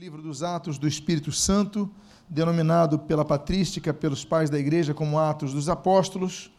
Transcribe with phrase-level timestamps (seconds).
[0.00, 1.90] livro dos Atos do Espírito Santo,
[2.26, 6.50] denominado pela patrística, pelos pais da igreja como Atos dos Apóstolos,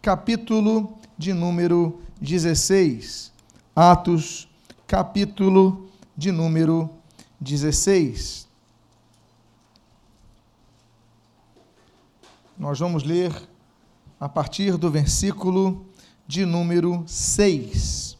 [0.00, 3.34] capítulo de número 16.
[3.74, 4.48] Atos,
[4.86, 6.88] capítulo de número
[7.38, 8.48] 16.
[12.56, 13.30] Nós vamos ler
[14.18, 15.84] a partir do versículo
[16.26, 18.16] de número 6.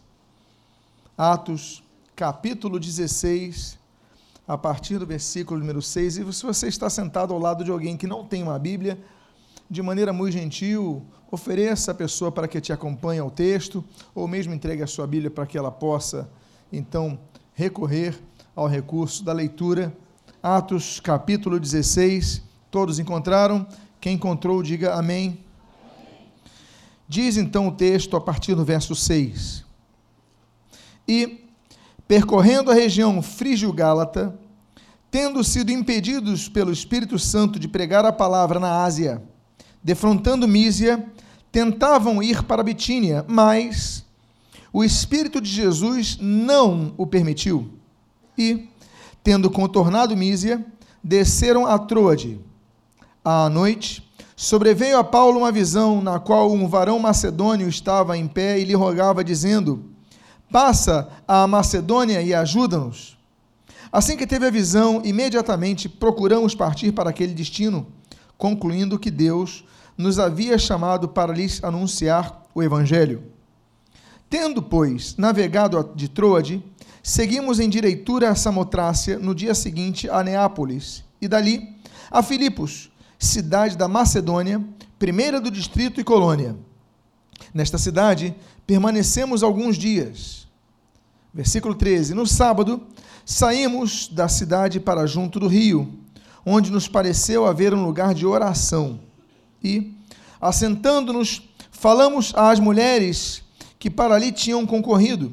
[1.17, 1.83] Atos,
[2.15, 3.76] capítulo 16
[4.47, 6.19] a partir do versículo número 6.
[6.19, 8.99] E se você está sentado ao lado de alguém que não tem uma Bíblia,
[9.69, 13.85] de maneira muito gentil, ofereça a pessoa para que te acompanhe ao texto,
[14.15, 16.31] ou mesmo entregue a sua Bíblia para que ela possa,
[16.73, 17.19] então,
[17.55, 18.19] recorrer
[18.55, 19.97] ao recurso da leitura.
[20.43, 22.43] Atos, capítulo 16.
[22.71, 23.67] Todos encontraram?
[24.01, 25.45] Quem encontrou, diga amém.
[27.09, 29.65] Diz então o texto a partir do verso 6.
[31.09, 31.45] E
[32.07, 34.37] percorrendo a região frígio-gálata,
[35.17, 39.23] tendo sido impedidos pelo Espírito Santo de pregar a palavra na Ásia,
[39.83, 41.07] defrontando Mísia,
[41.51, 44.05] tentavam ir para Bitínia, mas
[44.71, 47.71] o Espírito de Jesus não o permitiu.
[48.37, 48.69] E,
[49.25, 50.63] tendo contornado Mísia,
[51.03, 52.39] desceram a Troade.
[53.25, 54.07] À noite,
[54.37, 58.75] sobreveio a Paulo uma visão na qual um varão macedônio estava em pé e lhe
[58.75, 59.83] rogava, dizendo:
[60.53, 63.16] Passa a Macedônia e ajuda-nos.
[63.91, 67.87] Assim que teve a visão, imediatamente procuramos partir para aquele destino,
[68.37, 69.65] concluindo que Deus
[69.97, 73.23] nos havia chamado para lhes anunciar o Evangelho.
[74.29, 76.63] Tendo, pois, navegado de Troade,
[77.03, 81.75] seguimos em direitura a Samotrácia no dia seguinte a Neápolis, e dali
[82.11, 84.63] a Filipos, cidade da Macedônia,
[84.99, 86.57] primeira do distrito e colônia.
[87.55, 88.35] Nesta cidade
[88.67, 90.46] permanecemos alguns dias.
[91.37, 92.87] Versículo 13: No sábado,
[93.23, 95.87] saímos da cidade para junto do rio,
[96.47, 98.99] onde nos pareceu haver um lugar de oração.
[99.63, 99.95] E,
[100.41, 103.43] assentando-nos, falamos às mulheres
[103.79, 105.31] que para ali tinham concorrido.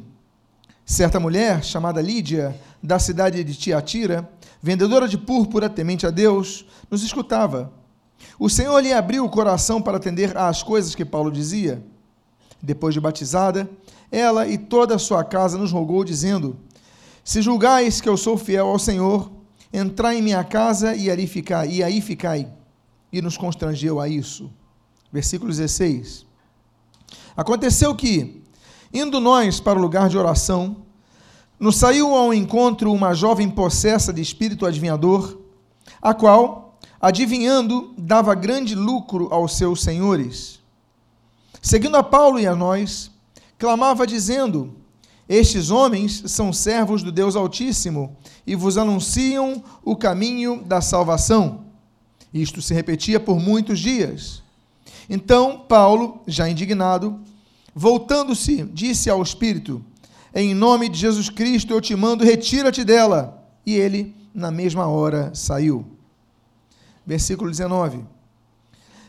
[0.86, 4.30] Certa mulher, chamada Lídia, da cidade de Tiatira,
[4.62, 7.72] vendedora de púrpura, temente a Deus, nos escutava.
[8.38, 11.82] O Senhor lhe abriu o coração para atender às coisas que Paulo dizia.
[12.62, 13.70] Depois de batizada,
[14.14, 16.58] ela e toda a sua casa nos rogou, dizendo:
[17.24, 19.32] Se julgais que eu sou fiel ao Senhor,
[19.72, 22.48] entrai em minha casa e ali ficai, e aí ficai.
[23.12, 24.52] E nos constrangeu a isso.
[25.12, 26.26] Versículo 16.
[27.36, 28.42] Aconteceu que,
[28.94, 30.78] indo nós para o lugar de oração,
[31.60, 35.38] nos saiu ao encontro uma jovem possessa de espírito adivinhador,
[36.02, 40.64] a qual, adivinhando, dava grande lucro aos seus senhores
[41.64, 43.10] Seguindo a Paulo e a nós,
[43.64, 44.76] clamava dizendo:
[45.30, 48.14] Estes homens são servos do Deus Altíssimo
[48.46, 51.62] e vos anunciam o caminho da salvação.
[52.34, 54.44] Isto se repetia por muitos dias.
[55.10, 57.22] Então Paulo, já indignado,
[57.74, 59.82] voltando-se, disse ao Espírito:
[60.36, 63.48] Em nome de Jesus Cristo eu te mando, retira-te dela.
[63.66, 65.86] E ele, na mesma hora, saiu.
[67.08, 68.04] Versículo 19.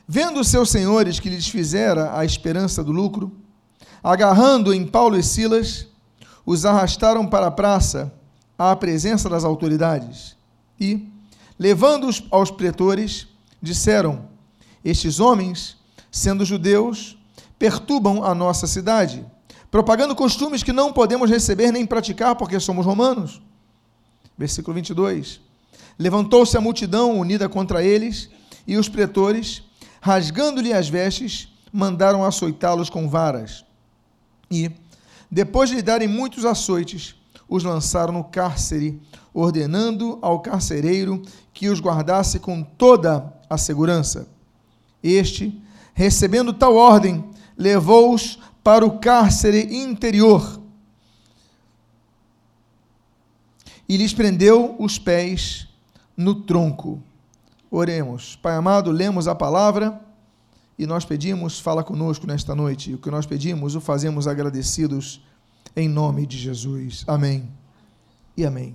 [0.06, 3.32] Vendo seus senhores que lhes fizera a esperança do lucro,
[4.04, 5.86] agarrando em Paulo e Silas,
[6.44, 8.12] os arrastaram para a praça,
[8.58, 10.36] à presença das autoridades,
[10.78, 11.08] e,
[11.58, 13.26] levando-os aos pretores,
[13.62, 14.28] disseram:
[14.84, 15.78] Estes homens,
[16.12, 17.16] sendo judeus,
[17.58, 19.24] perturbam a nossa cidade,
[19.70, 23.40] propagando costumes que não podemos receber nem praticar porque somos romanos.
[24.36, 25.40] Versículo 22.
[25.98, 28.28] Levantou-se a multidão unida contra eles,
[28.66, 29.62] e os pretores,
[30.00, 33.63] rasgando-lhe as vestes, mandaram açoitá-los com varas.
[34.50, 34.70] E,
[35.30, 37.14] depois de lhe darem muitos açoites,
[37.48, 39.00] os lançaram no cárcere,
[39.32, 41.22] ordenando ao carcereiro
[41.52, 44.28] que os guardasse com toda a segurança.
[45.02, 45.60] Este,
[45.92, 47.24] recebendo tal ordem,
[47.56, 50.60] levou-os para o cárcere interior
[53.88, 55.68] e lhes prendeu os pés
[56.16, 57.02] no tronco.
[57.70, 58.36] Oremos.
[58.36, 60.00] Pai amado, lemos a palavra
[60.78, 62.94] e nós pedimos, fala conosco nesta noite.
[62.94, 65.24] O que nós pedimos, o fazemos agradecidos
[65.76, 67.04] em nome de Jesus.
[67.06, 67.50] Amém
[68.36, 68.74] e amém.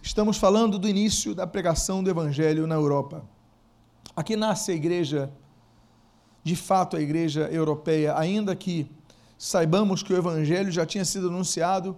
[0.00, 3.24] Estamos falando do início da pregação do Evangelho na Europa.
[4.14, 5.30] Aqui nasce a igreja,
[6.42, 8.90] de fato a igreja europeia, ainda que
[9.38, 11.96] saibamos que o Evangelho já tinha sido anunciado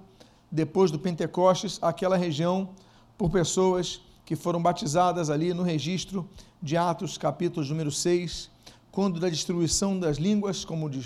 [0.50, 2.70] depois do Pentecostes, aquela região,
[3.18, 6.28] por pessoas que foram batizadas ali no registro
[6.62, 8.50] de Atos, capítulo número 6,
[8.94, 11.00] quando da destruição das línguas como de,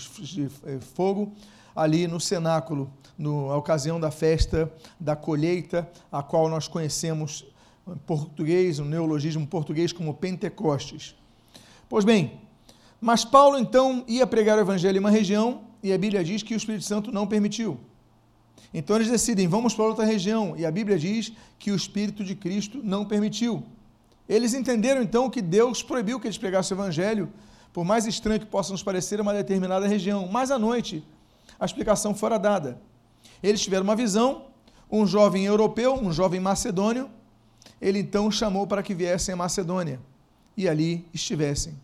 [0.67, 1.33] eh, fogo,
[1.75, 4.71] ali no cenáculo, na ocasião da festa
[5.01, 7.47] da colheita, a qual nós conhecemos
[7.89, 11.17] em português, no neologismo português, como Pentecostes.
[11.89, 12.39] Pois bem,
[13.01, 16.53] mas Paulo então ia pregar o evangelho em uma região e a Bíblia diz que
[16.53, 17.81] o Espírito Santo não permitiu.
[18.75, 22.35] Então eles decidem, vamos para outra região, e a Bíblia diz que o Espírito de
[22.35, 23.63] Cristo não permitiu.
[24.29, 27.33] Eles entenderam então que Deus proibiu que eles pregassem o Evangelho,
[27.73, 30.29] por mais estranho que possa nos parecer, uma determinada região.
[30.29, 31.05] Mas à noite,
[31.59, 32.81] a explicação fora dada.
[33.43, 34.47] Eles tiveram uma visão,
[34.91, 37.11] um jovem europeu, um jovem macedônio,
[37.81, 40.01] ele então chamou para que viessem a Macedônia
[40.57, 41.75] e ali estivessem.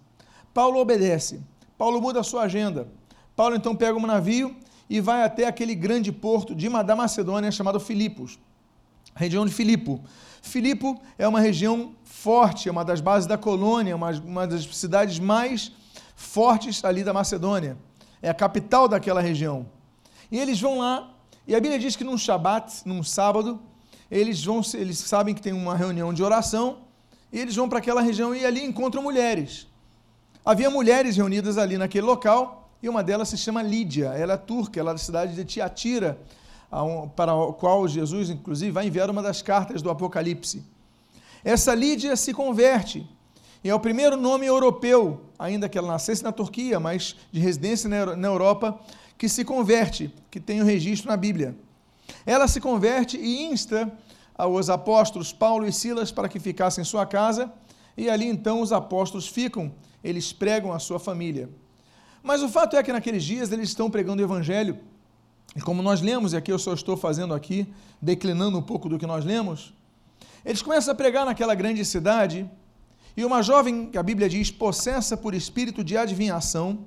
[0.52, 1.40] Paulo obedece,
[1.78, 2.88] Paulo muda a sua agenda.
[3.36, 4.56] Paulo então pega um navio
[4.88, 8.38] e vai até aquele grande porto de, da Macedônia chamado Filipos,
[9.14, 10.02] região de Filipo.
[10.42, 15.18] Filipo é uma região forte, é uma das bases da colônia, uma, uma das cidades
[15.18, 15.72] mais
[16.14, 17.76] fortes ali da Macedônia.
[18.20, 19.66] É a capital daquela região.
[20.30, 21.10] E eles vão lá,
[21.46, 23.60] e a Bíblia diz que num Shabat, num sábado,
[24.10, 26.78] eles vão, eles sabem que tem uma reunião de oração,
[27.32, 29.66] e eles vão para aquela região e ali encontram mulheres.
[30.44, 34.78] Havia mulheres reunidas ali naquele local, e uma delas se chama Lídia, ela é turca,
[34.78, 36.18] ela é da cidade de Tiatira,
[37.14, 40.64] para a qual Jesus, inclusive, vai enviar uma das cartas do Apocalipse.
[41.44, 43.06] Essa Lídia se converte,
[43.62, 47.88] e é o primeiro nome europeu, ainda que ela nascesse na Turquia, mas de residência
[47.88, 48.78] na Europa,
[49.16, 51.56] que se converte, que tem o registro na Bíblia.
[52.26, 53.92] Ela se converte e insta
[54.36, 57.52] os apóstolos Paulo e Silas para que ficassem em sua casa,
[57.96, 59.72] e ali então os apóstolos ficam,
[60.02, 61.48] eles pregam a sua família.
[62.22, 64.78] Mas o fato é que naqueles dias eles estão pregando o evangelho,
[65.54, 67.66] e como nós lemos, e aqui eu só estou fazendo aqui,
[68.00, 69.72] declinando um pouco do que nós lemos,
[70.44, 72.50] eles começam a pregar naquela grande cidade,
[73.16, 76.84] e uma jovem, que a Bíblia diz, possessa por espírito de adivinhação,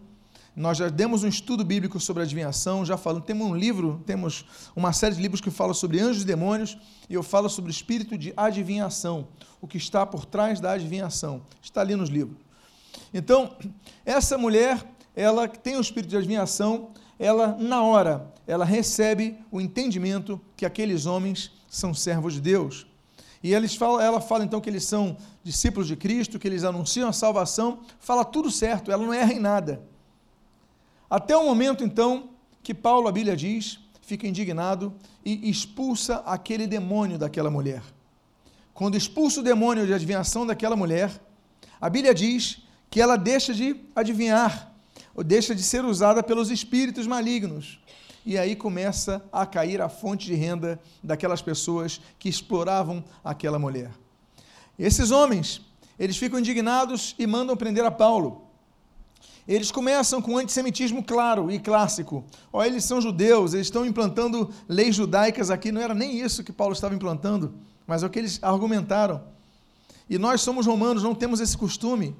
[0.58, 4.44] nós já demos um estudo bíblico sobre adivinhação, já falamos, temos um livro, temos
[4.76, 6.78] uma série de livros que falam sobre anjos e demônios,
[7.08, 9.28] e eu falo sobre o espírito de adivinhação,
[9.62, 11.44] o que está por trás da adivinhação.
[11.62, 12.38] Está ali nos livros.
[13.14, 13.56] Então,
[14.04, 14.84] essa mulher,
[15.16, 21.06] ela tem o espírito de adivinhação, ela, na hora, ela recebe o entendimento que aqueles
[21.06, 22.88] homens são servos de Deus.
[23.44, 27.10] E eles falam, ela fala então que eles são discípulos de Cristo, que eles anunciam
[27.10, 29.84] a salvação, fala tudo certo, ela não erra em nada.
[31.10, 32.30] Até o momento, então,
[32.64, 34.94] que Paulo, a Bíblia diz, fica indignado
[35.24, 37.84] e expulsa aquele demônio daquela mulher.
[38.74, 41.12] Quando expulsa o demônio de adivinhação daquela mulher,
[41.80, 44.74] a Bíblia diz que ela deixa de adivinhar,
[45.14, 47.80] ou deixa de ser usada pelos espíritos malignos.
[48.28, 53.90] E aí começa a cair a fonte de renda daquelas pessoas que exploravam aquela mulher.
[54.78, 55.62] Esses homens,
[55.98, 58.42] eles ficam indignados e mandam prender a Paulo.
[59.48, 62.26] Eles começam com um antissemitismo claro e clássico.
[62.52, 65.72] Ó, eles são judeus, eles estão implantando leis judaicas aqui.
[65.72, 67.56] Não era nem isso que Paulo estava implantando,
[67.88, 69.24] mas é o que eles argumentaram.
[70.10, 72.14] E nós somos romanos, não temos esse costume.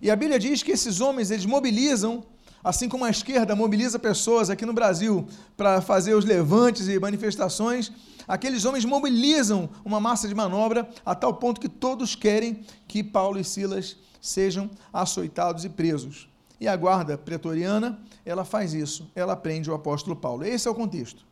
[0.00, 2.24] E a Bíblia diz que esses homens, eles mobilizam
[2.62, 5.26] Assim como a esquerda mobiliza pessoas aqui no Brasil
[5.56, 7.90] para fazer os levantes e manifestações,
[8.28, 13.38] aqueles homens mobilizam uma massa de manobra a tal ponto que todos querem que Paulo
[13.38, 16.28] e Silas sejam açoitados e presos.
[16.60, 20.44] E a guarda pretoriana, ela faz isso, ela prende o apóstolo Paulo.
[20.44, 21.24] Esse é o contexto.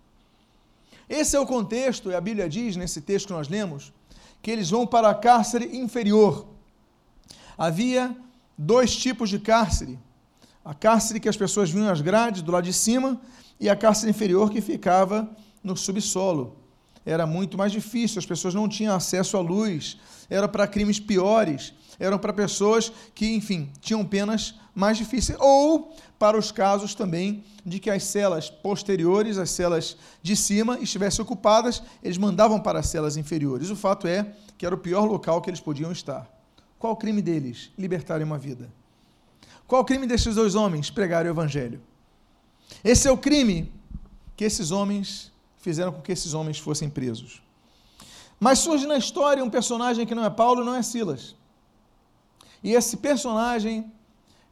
[1.07, 3.93] Esse é o contexto, e a Bíblia diz nesse texto que nós lemos,
[4.41, 6.47] que eles vão para a cárcere inferior.
[7.57, 8.17] Havia
[8.57, 9.99] dois tipos de cárcere
[10.69, 13.19] a cárcere que as pessoas vinham às grades do lado de cima
[13.59, 15.27] e a cárcere inferior que ficava
[15.65, 16.59] no subsolo.
[17.07, 19.97] Era muito mais difícil, as pessoas não tinham acesso à luz,
[20.29, 26.37] era para crimes piores, eram para pessoas que, enfim, tinham penas mais difíceis, ou para
[26.37, 32.19] os casos também de que as celas posteriores, as celas de cima, estivessem ocupadas, eles
[32.19, 33.71] mandavam para as celas inferiores.
[33.71, 36.31] O fato é que era o pior local que eles podiam estar.
[36.79, 37.71] Qual o crime deles?
[37.79, 38.71] Libertarem uma vida.
[39.69, 40.91] Qual o crime desses dois homens?
[40.91, 41.79] Pregar o evangelho.
[42.83, 43.71] Esse é o crime
[44.35, 47.43] que esses homens fizeram com que esses homens fossem presos.
[48.41, 51.37] Mas surge na história um personagem que não é Paulo, não é Silas.
[52.65, 53.93] E esse personagem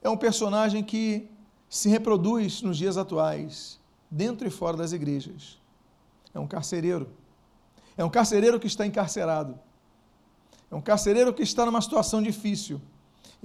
[0.02, 1.30] é um personagem que
[1.66, 3.80] se reproduz nos dias atuais,
[4.10, 5.58] dentro e fora das igrejas.
[6.34, 7.08] É um carcereiro.
[7.96, 9.58] É um carcereiro que está encarcerado.
[10.70, 12.82] É um carcereiro que está numa situação difícil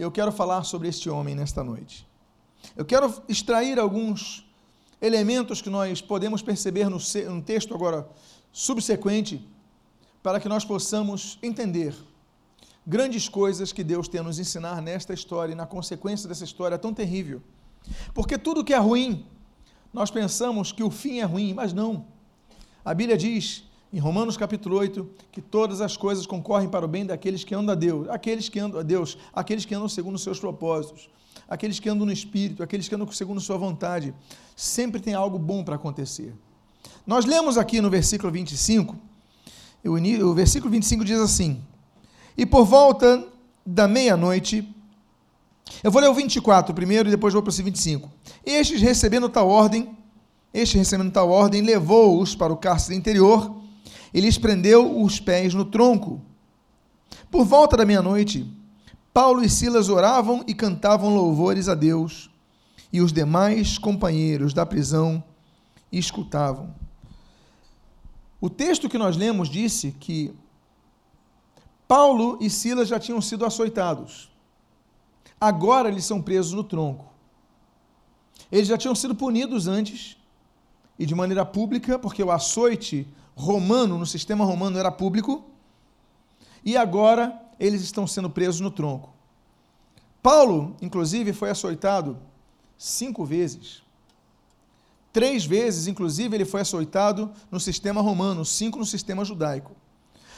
[0.01, 2.07] eu quero falar sobre este homem nesta noite.
[2.75, 4.43] Eu quero extrair alguns
[4.99, 6.97] elementos que nós podemos perceber no,
[7.29, 8.09] no texto agora
[8.51, 9.47] subsequente,
[10.23, 11.95] para que nós possamos entender
[12.85, 16.79] grandes coisas que Deus tem a nos ensinar nesta história e na consequência dessa história
[16.79, 17.39] tão terrível.
[18.11, 19.27] Porque tudo que é ruim,
[19.93, 22.07] nós pensamos que o fim é ruim, mas não.
[22.83, 27.05] A Bíblia diz, em Romanos capítulo 8, que todas as coisas concorrem para o bem
[27.05, 30.23] daqueles que andam a Deus, aqueles que andam a Deus, aqueles que andam segundo os
[30.23, 31.09] seus propósitos,
[31.49, 34.13] aqueles que andam no Espírito, aqueles que andam segundo sua vontade.
[34.55, 36.33] Sempre tem algo bom para acontecer.
[37.05, 38.95] Nós lemos aqui no versículo 25,
[39.83, 41.61] o versículo 25 diz assim:
[42.37, 43.27] E por volta
[43.65, 44.65] da meia-noite,
[45.83, 48.09] eu vou ler o 24 primeiro e depois vou para o 25.
[48.45, 49.97] Estes recebendo tal ordem,
[50.53, 53.60] este recebendo tal ordem, levou-os para o cárcere interior
[54.13, 56.21] e lhes prendeu os pés no tronco.
[57.29, 58.49] Por volta da meia-noite,
[59.13, 62.29] Paulo e Silas oravam e cantavam louvores a Deus,
[62.93, 65.23] e os demais companheiros da prisão
[65.91, 66.73] escutavam.
[68.39, 70.33] O texto que nós lemos disse que
[71.87, 74.31] Paulo e Silas já tinham sido açoitados.
[75.39, 77.05] Agora eles são presos no tronco.
[78.51, 80.17] Eles já tinham sido punidos antes,
[80.97, 85.45] e de maneira pública, porque o açoite romano, no sistema romano, era público,
[86.63, 89.13] e agora eles estão sendo presos no tronco.
[90.21, 92.17] Paulo, inclusive, foi açoitado
[92.77, 93.81] cinco vezes.
[95.11, 99.75] Três vezes, inclusive, ele foi açoitado no sistema romano, cinco no sistema judaico.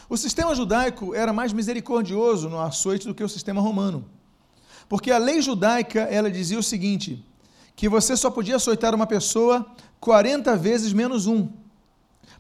[0.10, 4.06] O sistema judaico era mais misericordioso no açoite do que o sistema romano.
[4.90, 7.26] Porque a lei judaica, ela dizia o seguinte,
[7.76, 9.66] que você só podia açoitar uma pessoa
[10.00, 11.50] 40 vezes menos um.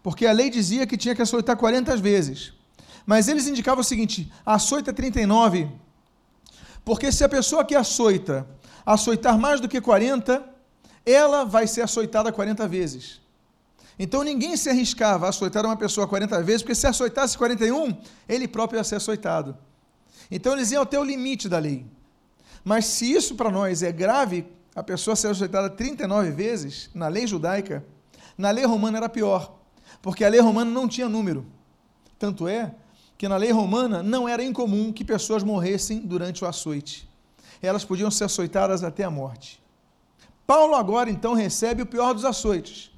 [0.03, 2.53] Porque a lei dizia que tinha que açoitar 40 vezes.
[3.05, 5.71] Mas eles indicavam o seguinte: açoita 39.
[6.83, 8.45] Porque se a pessoa que açoita
[8.85, 10.43] açoitar mais do que 40,
[11.05, 13.21] ela vai ser açoitada 40 vezes.
[13.97, 17.95] Então ninguém se arriscava a açoitar uma pessoa 40 vezes, porque se açoitasse 41,
[18.27, 19.57] ele próprio ia ser açoitado.
[20.29, 21.85] Então eles iam até o limite da lei.
[22.63, 24.45] Mas se isso para nós é grave,
[24.75, 27.85] a pessoa ser açoitada 39 vezes, na lei judaica,
[28.37, 29.62] na lei romana era pior,
[30.03, 31.45] porque a lei romana não tinha número.
[32.19, 32.75] Tanto é
[33.17, 37.09] que na lei romana não era incomum que pessoas morressem durante o açoite.
[37.61, 39.63] Elas podiam ser açoitadas até a morte.
[40.45, 42.91] Paulo agora então recebe o pior dos açoites.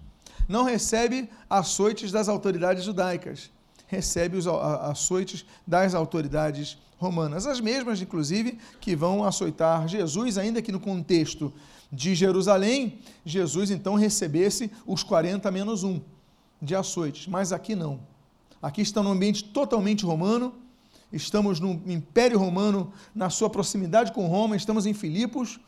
[0.49, 3.51] Não recebe açoites das autoridades judaicas,
[3.85, 10.71] recebe os açoites das autoridades romanas, as mesmas, inclusive, que vão açoitar Jesus, ainda que
[10.71, 11.53] no contexto
[11.91, 16.14] de Jerusalém, Jesus então recebesse os 40 menos 1
[16.61, 17.99] de açoites, mas aqui não.
[18.61, 20.53] Aqui está num ambiente totalmente romano,
[21.11, 25.59] estamos no Império Romano, na sua proximidade com Roma, estamos em Filipos,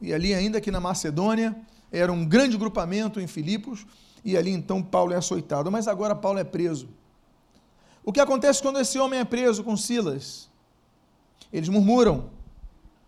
[0.00, 1.56] e ali ainda aqui na Macedônia,
[1.90, 3.86] era um grande grupamento em Filipos,
[4.24, 6.88] e ali então Paulo é açoitado, mas agora Paulo é preso.
[8.04, 10.50] O que acontece quando esse homem é preso com Silas?
[11.52, 12.30] Eles murmuram,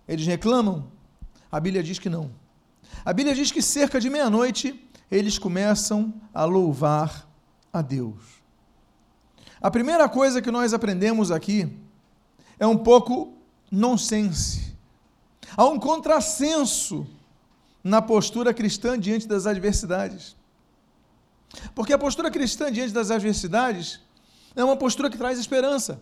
[0.09, 0.87] eles reclamam.
[1.50, 2.30] A Bíblia diz que não.
[3.04, 7.28] A Bíblia diz que cerca de meia-noite eles começam a louvar
[7.72, 8.22] a Deus.
[9.60, 11.70] A primeira coisa que nós aprendemos aqui
[12.58, 13.34] é um pouco
[13.70, 14.76] nonsense.
[15.56, 17.06] Há um contrassenso
[17.82, 20.36] na postura cristã diante das adversidades.
[21.75, 24.00] Porque a postura cristã diante das adversidades
[24.54, 26.00] é uma postura que traz esperança.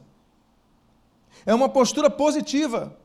[1.44, 2.98] É uma postura positiva.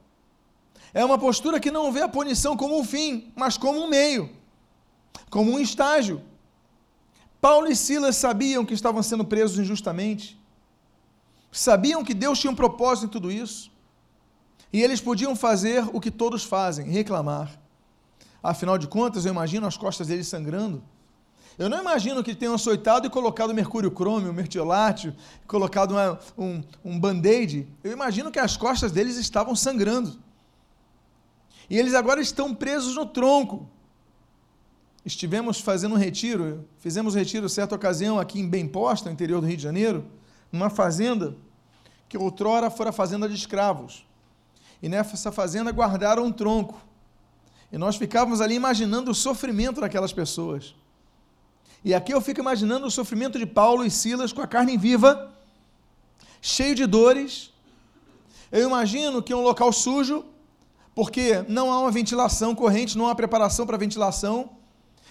[0.94, 4.30] É uma postura que não vê a punição como um fim, mas como um meio,
[5.30, 6.22] como um estágio.
[7.40, 10.40] Paulo e Silas sabiam que estavam sendo presos injustamente,
[11.52, 13.72] sabiam que Deus tinha um propósito em tudo isso,
[14.72, 17.60] e eles podiam fazer o que todos fazem, reclamar.
[18.42, 20.84] Afinal de contas, eu imagino as costas deles sangrando
[21.60, 25.14] eu não imagino que tenham açoitado e colocado mercúrio crômio, mertiolátio,
[25.46, 27.68] colocado uma, um, um band-aid.
[27.84, 30.18] Eu imagino que as costas deles estavam sangrando.
[31.70, 33.70] E eles agora estão presos no tronco.
[35.10, 39.48] Estivemos fazendo um retiro, fizemos um retiro certa ocasião aqui em Bemposta, no interior do
[39.48, 40.06] Rio de Janeiro,
[40.52, 41.36] numa fazenda
[42.08, 44.06] que outrora fora fazenda de escravos.
[44.80, 46.80] E nessa fazenda guardaram um tronco.
[47.72, 50.76] E nós ficávamos ali imaginando o sofrimento daquelas pessoas.
[51.84, 55.34] E aqui eu fico imaginando o sofrimento de Paulo e Silas com a carne viva,
[56.40, 57.52] cheio de dores.
[58.52, 60.24] Eu imagino que é um local sujo,
[60.94, 64.59] porque não há uma ventilação corrente, não há preparação para ventilação.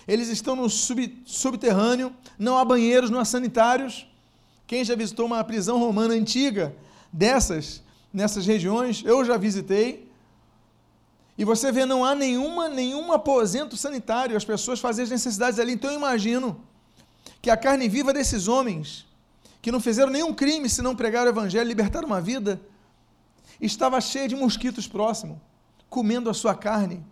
[0.08, 4.06] Eles estão no sub, subterrâneo, não há banheiros, não há sanitários.
[4.66, 6.74] Quem já visitou uma prisão romana antiga
[7.12, 10.10] dessas, nessas regiões, eu já visitei.
[11.36, 15.72] E você vê, não há nenhuma, nenhum aposento sanitário, as pessoas fazem as necessidades ali.
[15.74, 16.58] Então eu imagino
[17.42, 19.06] que a carne viva desses homens,
[19.60, 22.58] que não fizeram nenhum crime se não pregar o evangelho e libertar uma vida,
[23.60, 25.38] estava cheia de mosquitos próximo,
[25.90, 27.04] comendo a sua carne.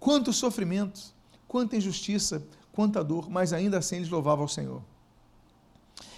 [0.00, 1.13] Quanto sofrimento,
[1.54, 4.82] quanta injustiça, quanta dor, mas ainda assim eles louvavam ao Senhor.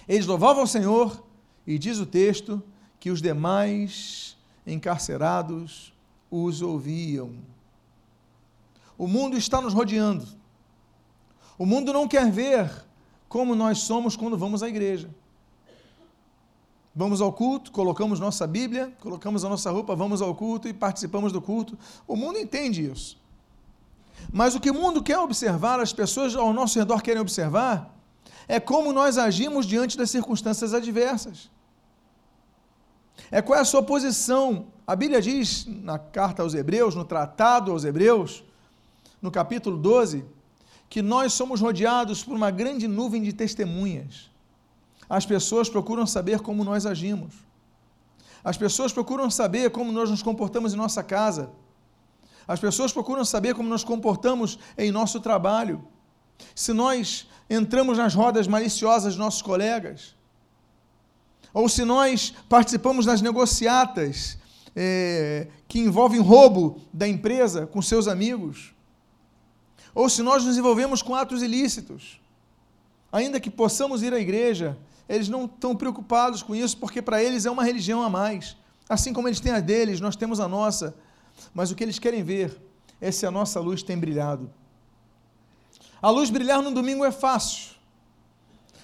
[0.07, 1.23] Eles louvavam ao Senhor
[1.67, 2.59] e diz o texto
[2.99, 5.93] que os demais encarcerados
[6.31, 7.35] os ouviam.
[8.97, 10.27] O mundo está nos rodeando.
[11.55, 12.71] O mundo não quer ver
[13.29, 15.07] como nós somos quando vamos à igreja.
[16.95, 21.31] Vamos ao culto, colocamos nossa Bíblia, colocamos a nossa roupa, vamos ao culto e participamos
[21.31, 21.77] do culto.
[22.07, 23.26] O mundo entende isso.
[24.31, 27.95] Mas o que o mundo quer observar, as pessoas ao nosso redor querem observar,
[28.47, 31.49] é como nós agimos diante das circunstâncias adversas.
[33.31, 34.67] É qual é a sua posição.
[34.85, 38.43] A Bíblia diz na carta aos Hebreus, no tratado aos Hebreus,
[39.21, 40.23] no capítulo 12,
[40.89, 44.29] que nós somos rodeados por uma grande nuvem de testemunhas.
[45.09, 47.33] As pessoas procuram saber como nós agimos.
[48.43, 51.49] As pessoas procuram saber como nós nos comportamos em nossa casa.
[52.47, 55.85] As pessoas procuram saber como nos comportamos em nosso trabalho.
[56.55, 60.15] Se nós entramos nas rodas maliciosas dos nossos colegas,
[61.53, 64.37] ou se nós participamos das negociatas
[64.75, 68.73] é, que envolvem roubo da empresa com seus amigos,
[69.93, 72.21] ou se nós nos envolvemos com atos ilícitos,
[73.11, 74.77] ainda que possamos ir à igreja,
[75.09, 78.55] eles não estão preocupados com isso, porque para eles é uma religião a mais.
[78.87, 80.95] Assim como eles têm a deles, nós temos a nossa.
[81.53, 82.59] Mas o que eles querem ver
[82.99, 84.49] é se a nossa luz tem brilhado.
[86.01, 87.75] A luz brilhar no domingo é fácil.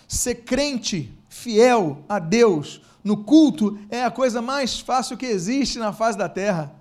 [0.07, 5.91] Ser crente, fiel a Deus, no culto, é a coisa mais fácil que existe na
[5.91, 6.74] face da terra.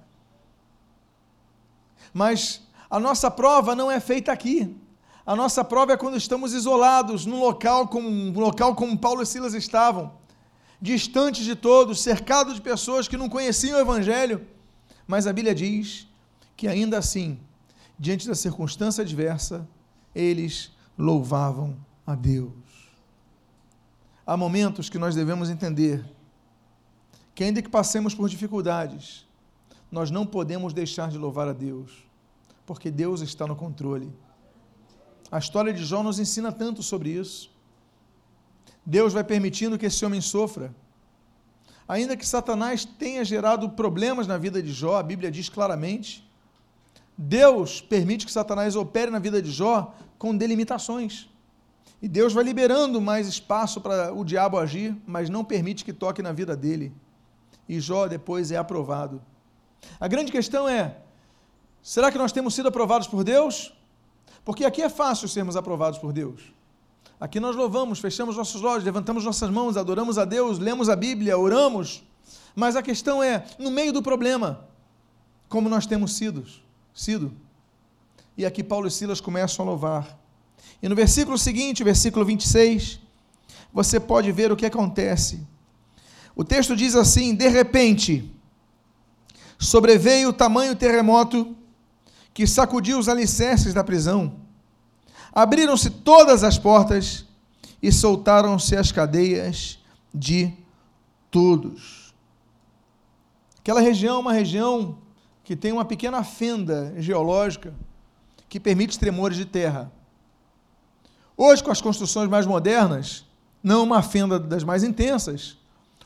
[2.12, 4.76] Mas a nossa prova não é feita aqui.
[5.24, 9.26] A nossa prova é quando estamos isolados num local como, um local como Paulo e
[9.26, 10.12] Silas estavam,
[10.80, 14.46] distantes de todos, cercados de pessoas que não conheciam o Evangelho.
[15.06, 16.09] Mas a Bíblia diz
[16.56, 17.40] que ainda assim,
[17.99, 19.68] diante da circunstância adversa,
[20.14, 22.52] eles louvavam a Deus.
[24.26, 26.04] Há momentos que nós devemos entender
[27.35, 29.26] que, ainda que passemos por dificuldades,
[29.90, 32.05] nós não podemos deixar de louvar a Deus,
[32.64, 34.12] porque Deus está no controle.
[35.31, 37.50] A história de Jó nos ensina tanto sobre isso.
[38.85, 40.74] Deus vai permitindo que esse homem sofra.
[41.92, 46.26] Ainda que Satanás tenha gerado problemas na vida de Jó, a Bíblia diz claramente,
[47.18, 51.28] Deus permite que Satanás opere na vida de Jó com delimitações.
[52.00, 56.22] E Deus vai liberando mais espaço para o diabo agir, mas não permite que toque
[56.22, 56.94] na vida dele.
[57.68, 59.20] E Jó depois é aprovado.
[60.00, 60.96] A grande questão é:
[61.83, 63.70] será que nós temos sido aprovados por Deus?
[64.46, 66.55] Porque aqui é fácil sermos aprovados por Deus.
[67.22, 71.38] Aqui nós louvamos, fechamos nossos olhos, levantamos nossas mãos, adoramos a Deus, lemos a Bíblia,
[71.38, 72.02] oramos.
[72.52, 74.66] Mas a questão é, no meio do problema,
[75.48, 76.44] como nós temos sido
[76.92, 77.32] sido.
[78.37, 80.18] E aqui Paulo e Silas começam a louvar.
[80.82, 82.98] E no versículo seguinte, versículo 26,
[83.72, 85.46] você pode ver o que acontece.
[86.35, 88.28] O texto diz assim: De repente,
[89.61, 91.56] sobreveio o tamanho terremoto
[92.35, 94.41] que sacudiu os alicerces da prisão.
[95.33, 97.25] Abriram-se todas as portas
[97.83, 99.79] e soltaram-se as cadeias
[100.14, 100.53] de
[101.31, 102.12] todos.
[103.59, 104.99] Aquela região é uma região
[105.42, 107.73] que tem uma pequena fenda geológica
[108.49, 109.90] que permite tremores de terra.
[111.37, 113.25] Hoje, com as construções mais modernas,
[113.62, 115.57] não uma fenda das mais intensas,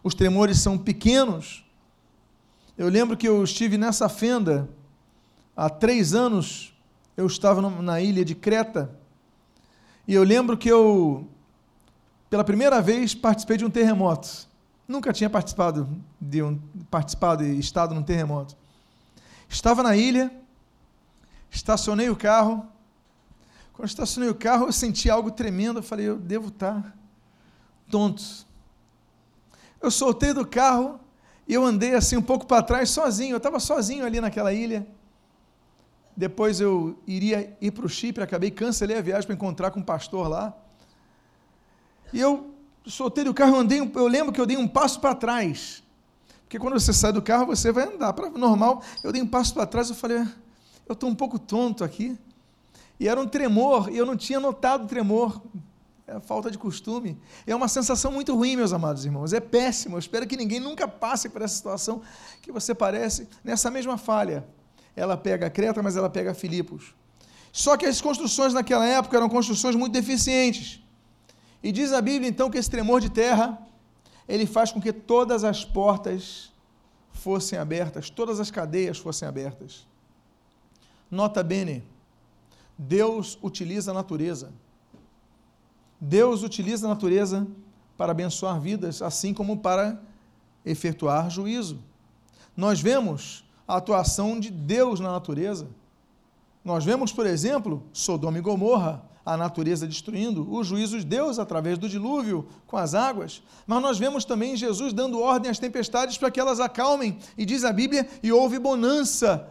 [0.05, 1.65] os tremores são pequenos.
[2.79, 4.69] Eu lembro que eu estive nessa fenda
[5.57, 6.73] há três anos,
[7.17, 8.97] eu estava na ilha de Creta,
[10.07, 11.27] e eu lembro que eu,
[12.31, 14.47] pela primeira vez, participei de um terremoto.
[14.87, 15.89] Nunca tinha participado
[16.21, 16.59] de um
[16.91, 18.57] participado e estado num terremoto.
[19.49, 20.31] Estava na ilha,
[21.51, 22.67] estacionei o carro.
[23.73, 25.81] Quando estacionei o carro, eu senti algo tremendo.
[25.81, 26.97] Eu falei, eu devo estar
[27.91, 28.23] tonto.
[29.83, 31.01] Eu soltei do carro
[31.49, 33.33] e eu andei assim um pouco para trás, sozinho.
[33.33, 34.87] Eu estava sozinho ali naquela ilha.
[36.17, 39.83] Depois eu iria ir para o Chipre, acabei, cancelei a viagem para encontrar com um
[39.83, 40.57] pastor lá.
[42.13, 42.55] E eu
[42.87, 45.83] soltei do carro, andei, eu lembro que eu dei um passo para trás.
[46.45, 48.13] Porque quando você sai do carro, você vai andar.
[48.13, 50.19] Para normal, eu dei um passo para trás, eu falei,
[50.89, 52.17] eu estou um pouco tonto aqui.
[52.99, 55.43] E era um tremor, e eu não tinha notado tremor.
[56.07, 57.21] É falta de costume.
[57.45, 59.33] É uma sensação muito ruim, meus amados irmãos.
[59.33, 59.97] É péssimo.
[59.97, 62.01] Eu espero que ninguém nunca passe por essa situação
[62.41, 64.47] que você parece nessa mesma falha.
[64.97, 66.95] Ela pega Creta, mas ela pega Filipos.
[67.53, 70.83] Só que as construções naquela época eram construções muito deficientes.
[71.63, 73.59] E diz a Bíblia, então, que esse tremor de terra
[74.29, 76.53] ele faz com que todas as portas
[77.13, 79.87] fossem abertas, todas as cadeias fossem abertas.
[81.11, 81.85] Nota bene,
[82.77, 84.53] Deus utiliza a natureza.
[86.01, 87.47] Deus utiliza a natureza
[87.97, 90.01] para abençoar vidas, assim como para
[90.65, 91.79] efetuar juízo.
[92.55, 95.67] Nós vemos a atuação de Deus na natureza.
[96.65, 101.79] Nós vemos, por exemplo, Sodoma e Gomorra, a natureza destruindo, o juízo de Deus através
[101.79, 106.31] do dilúvio com as águas, mas nós vemos também Jesus dando ordem às tempestades para
[106.31, 109.49] que elas acalmem, e diz a Bíblia, e houve bonança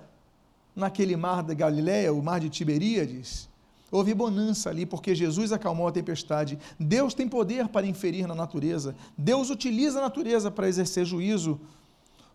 [0.73, 3.49] naquele mar da Galiléia, o mar de Tiberíades.
[3.91, 6.57] Houve bonança ali, porque Jesus acalmou a tempestade.
[6.79, 8.95] Deus tem poder para inferir na natureza.
[9.17, 11.59] Deus utiliza a natureza para exercer juízo,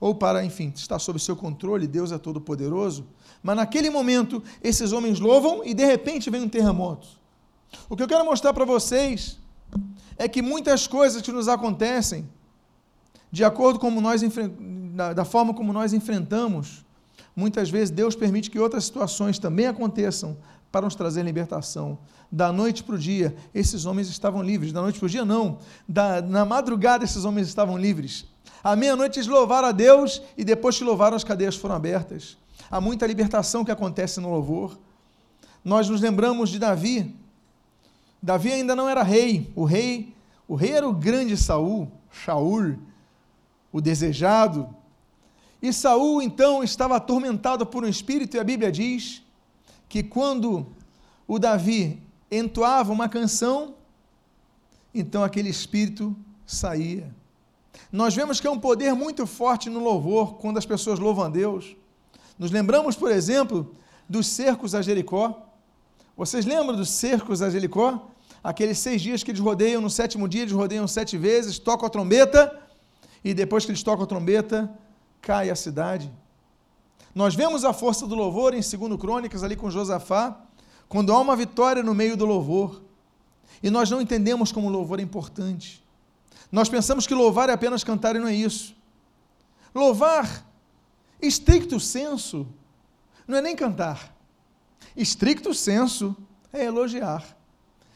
[0.01, 1.87] ou para, enfim, estar sob seu controle.
[1.87, 3.07] Deus é todo-poderoso.
[3.43, 7.07] Mas naquele momento, esses homens louvam e de repente vem um terremoto.
[7.89, 9.39] O que eu quero mostrar para vocês
[10.17, 12.29] é que muitas coisas que nos acontecem,
[13.31, 14.23] de acordo com nós,
[15.15, 16.85] da forma como nós enfrentamos,
[17.37, 20.37] muitas vezes Deus permite que outras situações também aconteçam
[20.73, 21.99] para nos trazer libertação.
[22.31, 24.73] Da noite para o dia, esses homens estavam livres.
[24.73, 25.59] Da noite para o dia, não.
[25.89, 28.27] Da, na madrugada, esses homens estavam livres.
[28.63, 32.37] À meia-noite, eles louvaram a Deus e depois que louvaram, as cadeias foram abertas.
[32.71, 34.79] Há muita libertação que acontece no louvor.
[35.65, 37.15] Nós nos lembramos de Davi,
[38.23, 39.51] Davi ainda não era rei.
[39.57, 40.15] O rei,
[40.47, 42.79] o rei era o grande Saul, Shaul,
[43.73, 44.75] o desejado.
[45.63, 49.23] E Saul então estava atormentado por um espírito e a Bíblia diz
[49.89, 50.67] que quando
[51.27, 53.75] o Davi entoava uma canção,
[54.95, 57.15] então aquele espírito saía.
[57.93, 61.29] Nós vemos que é um poder muito forte no louvor quando as pessoas louvam a
[61.29, 61.77] Deus.
[62.39, 63.75] Nos lembramos, por exemplo,
[64.09, 65.47] dos cercos a Jericó.
[66.17, 68.09] Vocês lembram dos cercos a Jericó?
[68.43, 71.91] Aqueles seis dias que eles rodeiam, no sétimo dia eles rodeiam sete vezes, tocam a
[71.91, 72.59] trombeta,
[73.23, 74.71] e depois que eles tocam a trombeta,
[75.21, 76.11] cai a cidade.
[77.15, 80.41] Nós vemos a força do louvor em 2 Crônicas, ali com Josafá,
[80.89, 82.81] quando há uma vitória no meio do louvor.
[83.63, 85.83] E nós não entendemos como o louvor é importante.
[86.51, 88.75] Nós pensamos que louvar é apenas cantar e não é isso.
[89.75, 90.47] Louvar,
[91.21, 92.47] estricto senso,
[93.27, 94.15] não é nem cantar.
[94.97, 96.17] Estricto senso
[96.53, 97.25] é elogiar.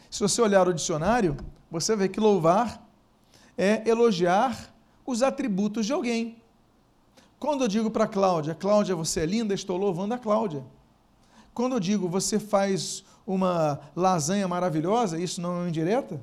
[0.08, 1.36] Se você olhar o dicionário,
[1.70, 2.86] você vê que louvar
[3.58, 4.72] é elogiar
[5.04, 6.42] os atributos de alguém.
[7.38, 10.64] Quando eu digo para Cláudia, Cláudia, você é linda, estou louvando a Cláudia.
[11.52, 16.22] Quando eu digo, você faz uma lasanha maravilhosa, isso não é uma indireta?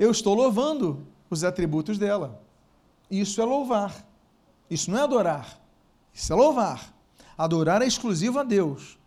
[0.00, 2.40] Eu estou louvando os atributos dela.
[3.10, 4.02] Isso é louvar.
[4.70, 5.60] Isso não é adorar.
[6.14, 6.94] Isso é louvar.
[7.36, 8.98] Adorar é exclusivo a Deus.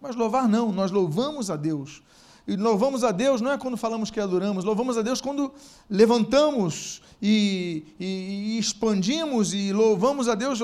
[0.00, 2.00] Mas louvar não, nós louvamos a Deus.
[2.46, 5.52] E louvamos a Deus não é quando falamos que adoramos, louvamos a Deus quando
[5.90, 10.60] levantamos e, e, e expandimos e louvamos a Deus,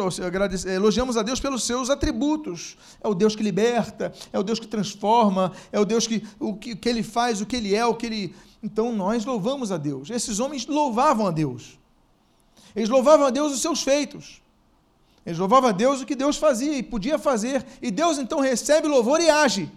[0.65, 2.77] elogiamos a Deus pelos seus atributos.
[3.03, 6.55] É o Deus que liberta, é o Deus que transforma, é o Deus que o
[6.55, 8.35] que, que ele faz, o que ele é, o que ele.
[8.63, 10.11] Então nós louvamos a Deus.
[10.11, 11.79] Esses homens louvavam a Deus.
[12.77, 14.41] Eles louvavam a Deus os seus feitos.
[15.25, 18.89] Eles louvavam a Deus o que Deus fazia e podia fazer, e Deus então recebe
[18.89, 19.71] louvor e age.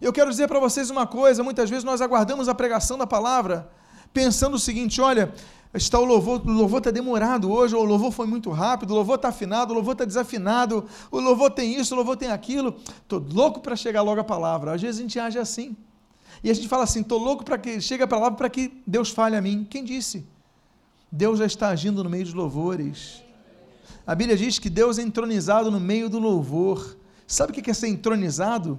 [0.00, 3.68] Eu quero dizer para vocês uma coisa: muitas vezes nós aguardamos a pregação da palavra,
[4.12, 5.34] pensando o seguinte: olha,
[5.74, 9.16] está o louvor, o louvor está demorado hoje, o louvor foi muito rápido, o louvor
[9.16, 12.76] está afinado, o louvor está desafinado, o louvor tem isso, o louvor tem aquilo.
[13.02, 14.74] Estou louco para chegar logo a palavra.
[14.74, 15.76] Às vezes a gente age assim.
[16.42, 19.10] E a gente fala assim: estou louco para que chegue a palavra para que Deus
[19.10, 19.66] fale a mim.
[19.68, 20.24] Quem disse?
[21.10, 23.22] Deus já está agindo no meio dos louvores.
[24.06, 26.96] A Bíblia diz que Deus é entronizado no meio do louvor.
[27.26, 28.78] Sabe o que é ser entronizado?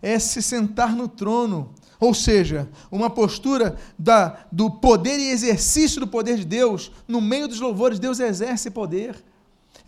[0.00, 6.06] É se sentar no trono, ou seja, uma postura da, do poder e exercício do
[6.06, 6.92] poder de Deus.
[7.06, 9.16] No meio dos louvores, Deus exerce poder.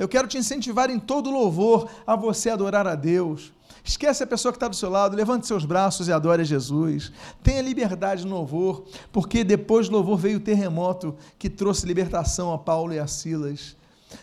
[0.00, 3.52] Eu quero te incentivar em todo louvor a você adorar a Deus.
[3.84, 7.12] Esquece a pessoa que está do seu lado, levante seus braços e adore Jesus.
[7.42, 12.56] Tenha liberdade no louvor, porque depois do louvor veio o terremoto que trouxe libertação a
[12.56, 13.76] Paulo e a Silas.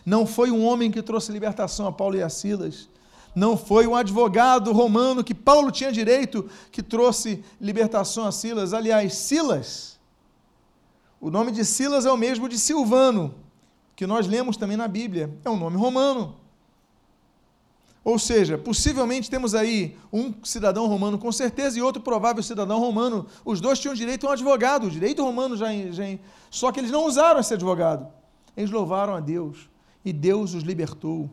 [0.03, 2.89] Não foi um homem que trouxe libertação a Paulo e a Silas.
[3.35, 8.73] Não foi um advogado romano que Paulo tinha direito que trouxe libertação a Silas.
[8.73, 9.99] Aliás, Silas,
[11.21, 13.45] o nome de Silas é o mesmo de Silvano,
[13.97, 15.35] que nós lemos também na Bíblia.
[15.43, 16.35] É um nome romano.
[18.03, 23.25] Ou seja, possivelmente temos aí um cidadão romano com certeza e outro provável cidadão romano.
[23.43, 26.03] Os dois tinham direito a um advogado, o direito romano já, já
[26.51, 28.07] só que eles não usaram esse advogado.
[28.55, 29.67] Eles louvaram a Deus
[30.05, 31.27] e Deus os libertou.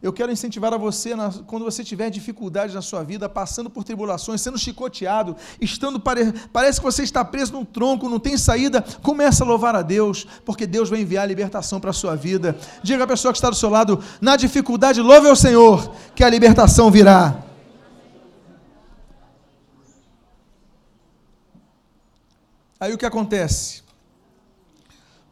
[0.00, 1.10] Eu quero incentivar a você,
[1.48, 6.78] quando você tiver dificuldades na sua vida, passando por tribulações, sendo chicoteado, estando pare, parece
[6.78, 10.68] que você está preso num tronco, não tem saída, comece a louvar a Deus, porque
[10.68, 12.56] Deus vai enviar a libertação para a sua vida.
[12.80, 16.30] Diga à pessoa que está do seu lado, na dificuldade, louve ao Senhor, que a
[16.30, 17.42] libertação virá.
[22.78, 23.82] Aí o que acontece?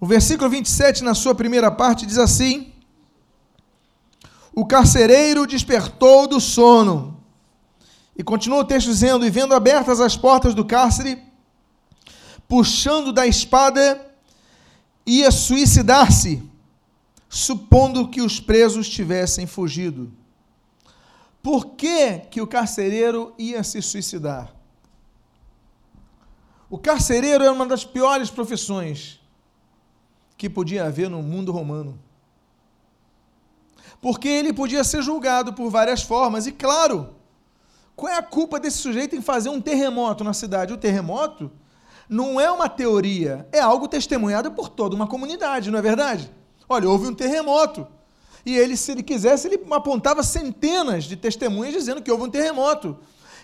[0.01, 2.73] O versículo 27, na sua primeira parte, diz assim:
[4.59, 7.23] O carcereiro despertou do sono.
[8.17, 11.23] E continua o texto dizendo: E vendo abertas as portas do cárcere,
[12.49, 14.11] puxando da espada,
[15.05, 16.43] ia suicidar-se,
[17.29, 20.11] supondo que os presos tivessem fugido.
[21.43, 24.55] Por que, que o carcereiro ia se suicidar?
[26.71, 29.21] O carcereiro era uma das piores profissões
[30.39, 32.06] que podia haver no mundo romano.
[34.01, 37.11] Porque ele podia ser julgado por várias formas, e claro,
[37.95, 40.73] qual é a culpa desse sujeito em fazer um terremoto na cidade?
[40.73, 41.51] O terremoto
[42.09, 46.31] não é uma teoria, é algo testemunhado por toda uma comunidade, não é verdade?
[46.69, 47.87] Olha, houve um terremoto.
[48.45, 52.97] E ele, se ele quisesse, ele apontava centenas de testemunhas dizendo que houve um terremoto.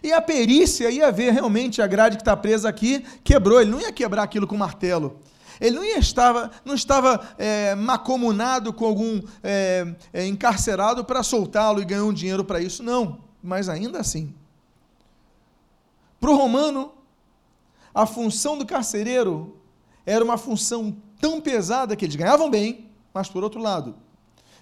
[0.02, 3.60] E a perícia ia ver realmente a grade que está presa aqui, quebrou.
[3.60, 5.20] Ele não ia quebrar aquilo com martelo.
[5.62, 11.84] Ele não, estava, não estava é, macomunado com algum é, é, encarcerado para soltá-lo e
[11.84, 12.82] ganhar um dinheiro para isso.
[12.82, 13.20] Não.
[13.40, 14.34] Mas ainda assim.
[16.18, 16.92] Para o romano,
[17.94, 19.56] a função do carcereiro
[20.04, 23.94] era uma função tão pesada que eles ganhavam bem, mas por outro lado,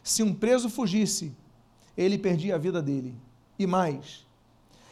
[0.02, 1.34] se um preso fugisse,
[1.96, 3.14] ele perdia a vida dele.
[3.58, 4.26] E mais,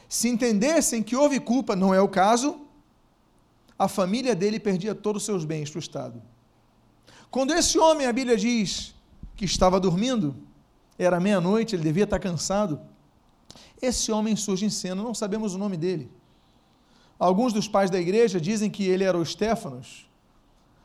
[0.09, 2.63] se entendessem que houve culpa, não é o caso,
[3.79, 6.21] a família dele perdia todos os seus bens o Estado.
[7.31, 8.95] Quando esse homem, a Bíblia diz
[9.37, 10.35] que estava dormindo,
[10.99, 12.81] era meia-noite, ele devia estar cansado,
[13.81, 16.11] esse homem surge em cena, não sabemos o nome dele.
[17.19, 20.09] Alguns dos pais da igreja dizem que ele era o Estéfanos,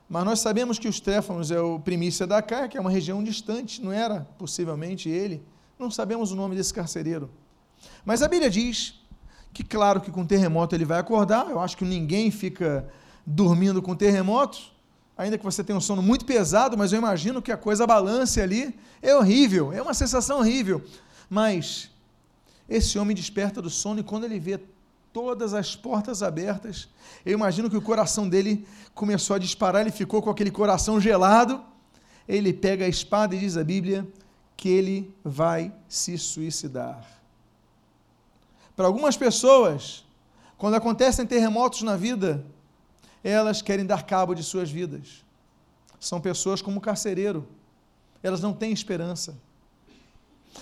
[0.08, 3.24] mas nós sabemos que o Estéfanos é o primícia da Caia, que é uma região
[3.24, 5.42] distante, não era possivelmente ele.
[5.80, 7.32] Não sabemos o nome desse carcereiro.
[8.06, 9.02] Mas a Bíblia diz
[9.54, 11.50] que, claro, que com terremoto ele vai acordar.
[11.50, 12.88] Eu acho que ninguém fica
[13.26, 14.60] dormindo com terremoto,
[15.18, 18.42] ainda que você tenha um sono muito pesado, mas eu imagino que a coisa balance
[18.42, 18.76] ali.
[19.02, 20.82] É horrível, é uma sensação horrível.
[21.30, 21.90] Mas
[22.68, 24.60] esse homem desperta do sono e quando ele vê
[25.14, 26.90] todas as portas abertas.
[27.24, 31.62] Eu imagino que o coração dele começou a disparar, ele ficou com aquele coração gelado.
[32.28, 34.08] Ele pega a espada e diz a Bíblia
[34.58, 37.06] que ele vai se suicidar.
[38.76, 40.04] Para algumas pessoas,
[40.58, 42.44] quando acontecem terremotos na vida,
[43.24, 45.24] elas querem dar cabo de suas vidas.
[46.00, 47.48] São pessoas como carcereiro.
[48.22, 49.38] Elas não têm esperança.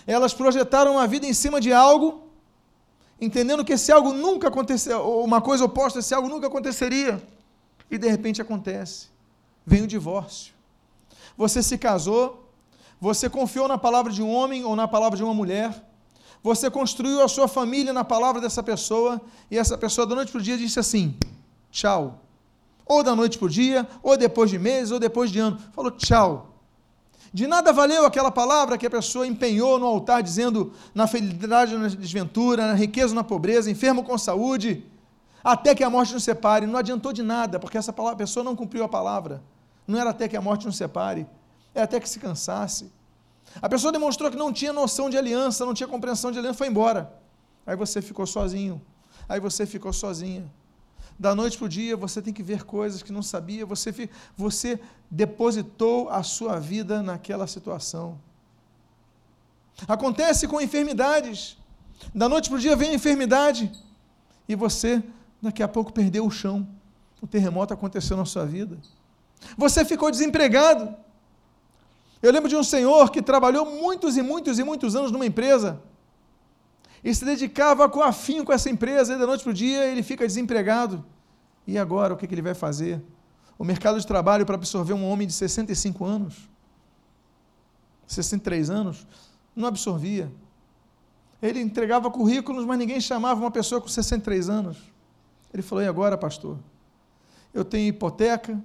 [0.06, 2.32] Elas projetaram uma vida em cima de algo
[3.21, 7.21] entendendo que esse algo nunca aconteceu, uma coisa oposta, esse algo nunca aconteceria.
[7.89, 9.10] E de repente acontece.
[9.63, 10.54] Vem o divórcio.
[11.38, 12.50] Você se casou,
[13.00, 15.71] você confiou na palavra de um homem ou na palavra de uma mulher,
[16.43, 20.39] você construiu a sua família na palavra dessa pessoa, e essa pessoa da noite para
[20.39, 21.15] o dia disse assim:
[21.69, 22.19] tchau.
[22.86, 25.58] Ou da noite para o dia, ou depois de meses, ou depois de ano.
[25.73, 26.47] Falou tchau.
[27.34, 31.88] De nada valeu aquela palavra que a pessoa empenhou no altar, dizendo na fidelidade, na
[31.88, 34.86] desventura, na riqueza, na pobreza, enfermo com saúde,
[35.41, 36.67] até que a morte nos separe.
[36.67, 39.41] Não adiantou de nada, porque essa pessoa não cumpriu a palavra.
[39.88, 41.25] Não era até que a morte nos separe,
[41.73, 42.91] é até que se cansasse.
[43.60, 46.68] A pessoa demonstrou que não tinha noção de aliança, não tinha compreensão de aliança, foi
[46.68, 47.12] embora.
[47.66, 48.80] Aí você ficou sozinho.
[49.28, 50.48] Aí você ficou sozinha
[51.22, 54.80] da noite para o dia, você tem que ver coisas que não sabia, você, você
[55.10, 58.20] depositou a sua vida naquela situação.
[59.88, 61.60] Acontece com enfermidades.
[62.12, 63.72] Da noite para o dia vem a enfermidade
[64.50, 65.04] e você,
[65.40, 66.68] daqui a pouco, perdeu o chão.
[67.22, 68.80] O terremoto aconteceu na sua vida.
[69.56, 70.96] Você ficou desempregado.
[72.22, 75.82] Eu lembro de um senhor que trabalhou muitos e muitos e muitos anos numa empresa
[77.04, 80.04] e se dedicava com afinco com essa empresa, e da noite para o dia ele
[80.04, 81.04] fica desempregado.
[81.66, 83.02] E agora, o que, que ele vai fazer?
[83.58, 86.50] O mercado de trabalho para absorver um homem de 65 anos,
[88.08, 89.08] 63 anos,
[89.56, 90.32] não absorvia.
[91.42, 94.78] Ele entregava currículos, mas ninguém chamava uma pessoa com 63 anos.
[95.54, 96.58] Ele falou: e agora, pastor?
[97.54, 98.64] Eu tenho hipoteca,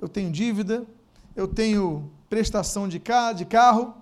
[0.00, 0.86] eu tenho dívida,
[1.34, 3.94] eu tenho prestação de carro,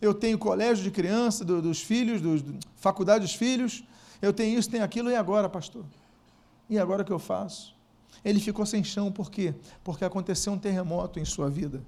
[0.00, 3.82] eu tenho colégio de criança, do, dos filhos, do, faculdade dos filhos,
[4.20, 5.84] eu tenho isso, tenho aquilo, e agora, pastor?
[6.70, 7.74] E agora o que eu faço?
[8.24, 9.52] Ele ficou sem chão, por quê?
[9.82, 11.82] Porque aconteceu um terremoto em sua vida.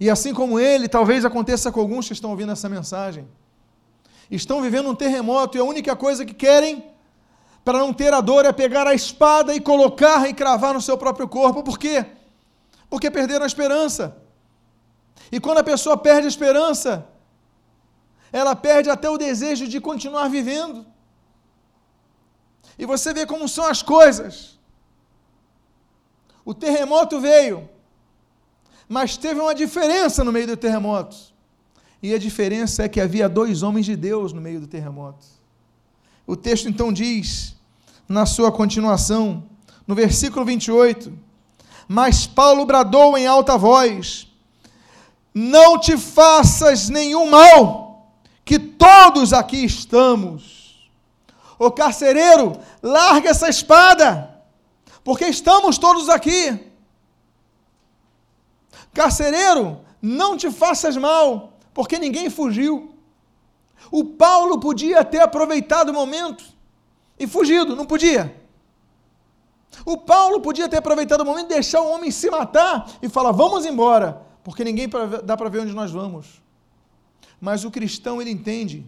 [0.00, 3.28] E assim como ele, talvez aconteça com alguns que estão ouvindo essa mensagem.
[4.28, 6.84] Estão vivendo um terremoto e a única coisa que querem
[7.64, 10.98] para não ter a dor é pegar a espada e colocar e cravar no seu
[10.98, 11.62] próprio corpo.
[11.62, 12.04] Por quê?
[12.90, 14.25] Porque perderam a esperança.
[15.30, 17.06] E quando a pessoa perde a esperança,
[18.32, 20.86] ela perde até o desejo de continuar vivendo.
[22.78, 24.58] E você vê como são as coisas.
[26.44, 27.68] O terremoto veio,
[28.88, 31.16] mas teve uma diferença no meio do terremoto.
[32.02, 35.26] E a diferença é que havia dois homens de Deus no meio do terremoto.
[36.26, 37.56] O texto então diz,
[38.08, 39.44] na sua continuação,
[39.86, 41.12] no versículo 28,
[41.88, 44.25] mas Paulo bradou em alta voz:
[45.38, 48.10] Não te faças nenhum mal,
[48.42, 50.90] que todos aqui estamos.
[51.58, 54.34] O carcereiro, larga essa espada,
[55.04, 56.72] porque estamos todos aqui.
[58.94, 62.94] Carcereiro, não te faças mal, porque ninguém fugiu.
[63.90, 66.44] O Paulo podia ter aproveitado o momento
[67.18, 68.42] e fugido, não podia?
[69.84, 73.66] O Paulo podia ter aproveitado o momento, deixar o homem se matar e falar: vamos
[73.66, 74.88] embora, porque ninguém
[75.24, 76.40] dá para ver onde nós vamos.
[77.40, 78.86] Mas o cristão ele entende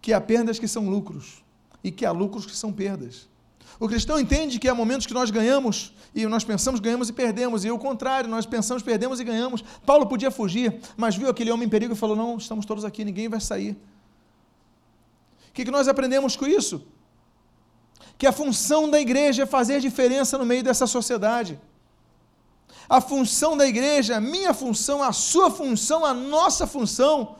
[0.00, 1.44] que há perdas que são lucros
[1.84, 3.28] e que há lucros que são perdas.
[3.78, 7.66] O cristão entende que há momentos que nós ganhamos e nós pensamos ganhamos e perdemos,
[7.66, 9.62] e o contrário, nós pensamos perdemos e ganhamos.
[9.84, 13.04] Paulo podia fugir, mas viu aquele homem em perigo e falou: Não, estamos todos aqui,
[13.04, 13.76] ninguém vai sair.
[15.50, 16.82] O que, nós aprendemos com isso?
[18.18, 21.60] que a função da igreja é fazer diferença no meio dessa sociedade.
[22.88, 27.36] A função da igreja, a minha função, a sua função, a nossa função,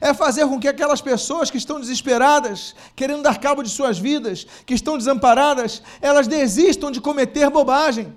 [0.00, 4.46] é fazer com que aquelas pessoas que estão desesperadas, querendo dar cabo de suas vidas,
[4.66, 8.14] que estão desamparadas, elas desistam de cometer bobagem.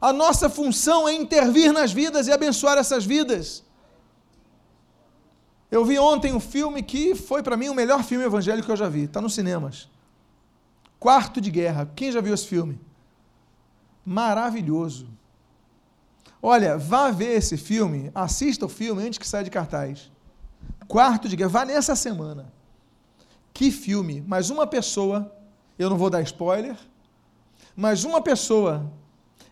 [0.00, 3.62] A nossa função é intervir nas vidas e abençoar essas vidas.
[5.70, 8.76] Eu vi ontem um filme que foi para mim o melhor filme evangélico que eu
[8.76, 9.88] já vi, está nos cinemas.
[10.98, 11.90] Quarto de Guerra.
[11.96, 12.78] Quem já viu esse filme?
[14.04, 15.08] Maravilhoso.
[16.42, 20.10] Olha, vá ver esse filme, assista o filme antes que saia de cartaz.
[20.88, 22.52] Quarto de Guerra, vá nessa semana.
[23.54, 24.24] Que filme!
[24.26, 25.32] Mas uma pessoa,
[25.78, 26.76] eu não vou dar spoiler,
[27.76, 28.90] mas uma pessoa,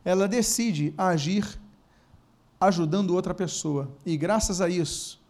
[0.04, 1.60] ela decide agir
[2.60, 3.88] ajudando outra pessoa.
[4.04, 5.20] E graças a isso,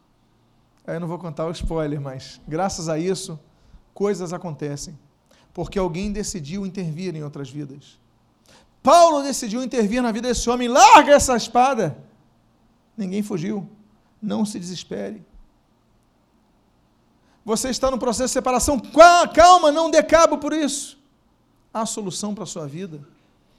[0.86, 3.38] eu não vou contar o spoiler, mas graças a isso,
[3.92, 4.98] coisas acontecem
[5.52, 7.98] porque alguém decidiu intervir em outras vidas.
[8.82, 11.96] Paulo decidiu intervir na vida desse homem, larga essa espada.
[12.96, 13.68] Ninguém fugiu.
[14.22, 15.24] Não se desespere.
[17.44, 18.80] Você está no processo de separação,
[19.34, 20.98] calma, não dê cabo por isso.
[21.72, 23.00] Há solução para a sua vida,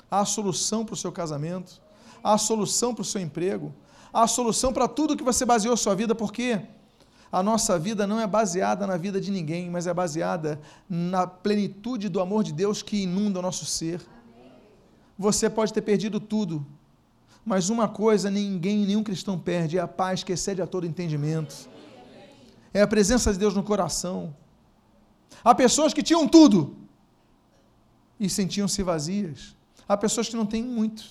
[0.09, 1.81] há solução para o seu casamento,
[2.23, 3.73] há solução para o seu emprego,
[4.13, 6.61] há solução para tudo que você baseou sua vida, por quê?
[7.31, 12.09] A nossa vida não é baseada na vida de ninguém, mas é baseada na plenitude
[12.09, 14.01] do amor de Deus que inunda o nosso ser.
[15.21, 16.65] Você pode ter perdido tudo,
[17.45, 21.69] mas uma coisa ninguém, nenhum cristão perde: é a paz que excede a todo entendimento.
[22.73, 24.35] É a presença de Deus no coração.
[25.43, 26.75] Há pessoas que tinham tudo
[28.19, 29.55] e sentiam-se vazias.
[29.87, 31.03] Há pessoas que não têm muito,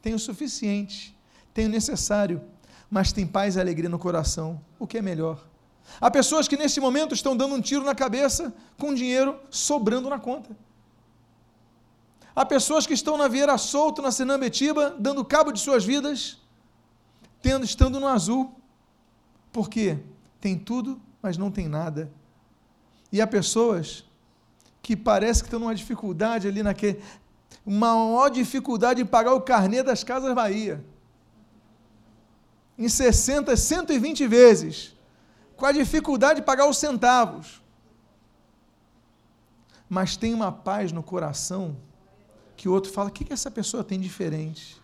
[0.00, 1.16] têm o suficiente,
[1.54, 2.42] têm o necessário,
[2.90, 4.60] mas têm paz e alegria no coração.
[4.76, 5.46] O que é melhor?
[6.00, 10.18] Há pessoas que nesse momento estão dando um tiro na cabeça com dinheiro sobrando na
[10.18, 10.50] conta.
[12.34, 16.38] Há pessoas que estão na Vieira Solto, na Senambetiba, dando cabo de suas vidas,
[17.42, 18.54] tendo, estando no azul.
[19.52, 19.98] Por quê?
[20.40, 22.10] Tem tudo, mas não tem nada.
[23.12, 24.04] E há pessoas
[24.80, 27.02] que parece que estão numa dificuldade ali naquele.
[27.64, 30.82] Uma maior dificuldade em pagar o carnê das Casas Bahia.
[32.78, 34.96] Em 60, 120 vezes
[35.54, 37.62] com a dificuldade de pagar os centavos.
[39.88, 41.76] Mas tem uma paz no coração
[42.62, 44.80] que o outro fala: o que, que essa pessoa tem diferente?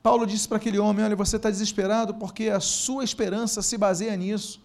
[0.00, 4.16] Paulo disse para aquele homem: Olha, você está desesperado porque a sua esperança se baseia
[4.16, 4.62] nisso.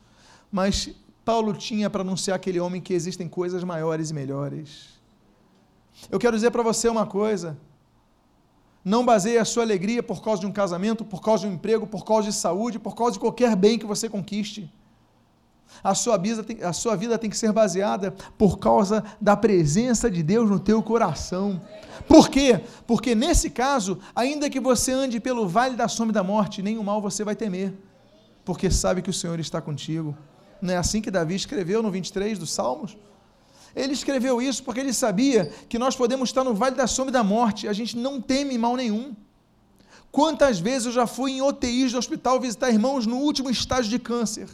[0.51, 0.91] Mas
[1.25, 4.89] Paulo tinha para anunciar aquele homem que existem coisas maiores e melhores.
[6.12, 7.57] Eu quero dizer para você uma coisa:
[8.85, 11.88] não baseie a sua alegria por causa de um casamento, por causa de um emprego,
[11.88, 14.71] por causa de saúde, por causa de qualquer bem que você conquiste.
[15.84, 20.10] A sua, vida tem, a sua vida tem que ser baseada por causa da presença
[20.10, 21.62] de Deus no teu coração.
[22.08, 22.60] Por quê?
[22.85, 27.02] Porque nesse caso, ainda que você ande pelo vale da sombra da morte, nenhum mal
[27.02, 27.73] você vai temer,
[28.43, 30.17] porque sabe que o Senhor está contigo.
[30.62, 32.98] Não é assim que Davi escreveu no 23 dos Salmos?
[33.75, 37.23] Ele escreveu isso porque ele sabia que nós podemos estar no vale da sombra da
[37.23, 39.15] morte, a gente não teme mal nenhum.
[40.12, 44.00] Quantas vezes eu já fui em UTIs do hospital visitar irmãos no último estágio de
[44.00, 44.50] câncer?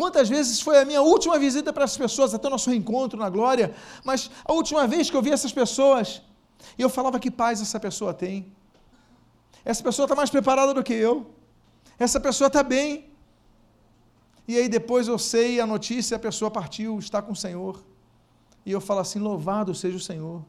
[0.00, 3.28] Quantas vezes foi a minha última visita para essas pessoas, até o nosso reencontro na
[3.36, 3.66] glória,
[4.08, 6.22] mas a última vez que eu vi essas pessoas,
[6.84, 8.36] eu falava que paz essa pessoa tem.
[9.64, 11.14] Essa pessoa está mais preparada do que eu.
[11.98, 12.90] Essa pessoa está bem.
[14.46, 17.74] E aí depois eu sei a notícia, a pessoa partiu, está com o Senhor.
[18.64, 20.40] E eu falo assim: louvado seja o Senhor.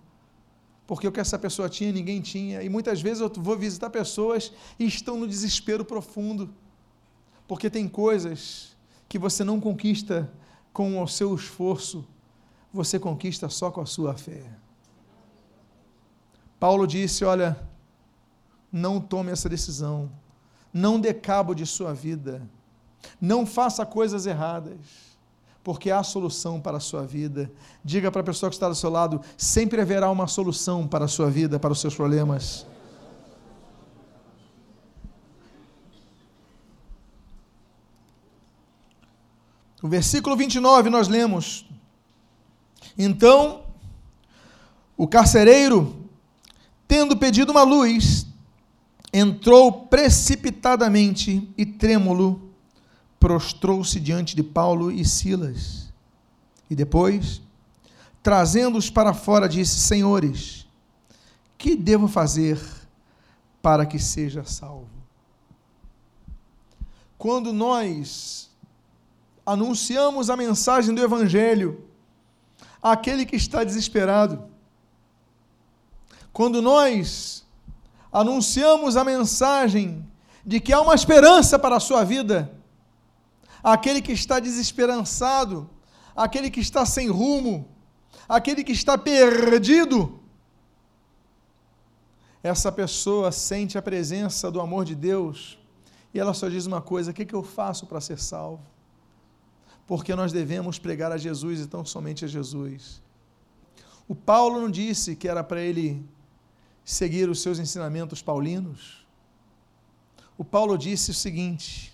[0.90, 2.62] porque o que essa pessoa tinha ninguém tinha.
[2.62, 6.54] E muitas vezes eu vou visitar pessoas e estão no desespero profundo,
[7.48, 8.78] porque tem coisas
[9.10, 10.32] que você não conquista
[10.72, 12.08] com o seu esforço,
[12.72, 14.44] você conquista só com a sua fé.
[16.60, 17.60] Paulo disse: Olha,
[18.72, 20.12] não tome essa decisão,
[20.72, 22.48] não dê cabo de sua vida,
[23.20, 24.78] não faça coisas erradas,
[25.64, 27.52] porque há solução para a sua vida.
[27.84, 31.08] Diga para a pessoa que está do seu lado: sempre haverá uma solução para a
[31.08, 32.68] sua vida, para os seus problemas.
[39.82, 41.66] No versículo 29 nós lemos:
[42.98, 43.64] Então
[44.98, 46.00] o carcereiro
[46.90, 48.26] tendo pedido uma luz,
[49.14, 52.50] entrou precipitadamente e trêmulo,
[53.20, 55.94] prostrou-se diante de Paulo e Silas.
[56.68, 57.44] E depois,
[58.24, 60.66] trazendo-os para fora, disse: Senhores,
[61.60, 62.60] que devo fazer
[63.62, 64.90] para que seja salvo?
[67.20, 68.49] Quando nós
[69.54, 71.84] anunciamos a mensagem do Evangelho
[72.80, 74.48] àquele que está desesperado,
[76.32, 77.44] quando nós
[78.12, 80.08] anunciamos a mensagem
[80.46, 82.38] de que há uma esperança para a sua vida,
[83.64, 85.68] aquele que está desesperançado,
[86.16, 87.68] aquele que está sem rumo,
[88.28, 90.20] aquele que está perdido,
[92.44, 95.58] essa pessoa sente a presença do amor de Deus
[96.14, 98.79] e ela só diz uma coisa: o que, que eu faço para ser salvo?
[99.90, 103.02] Porque nós devemos pregar a Jesus e tão somente a Jesus.
[104.08, 106.08] O Paulo não disse que era para ele
[106.86, 109.04] seguir os seus ensinamentos paulinos?
[110.38, 111.92] O Paulo disse o seguinte: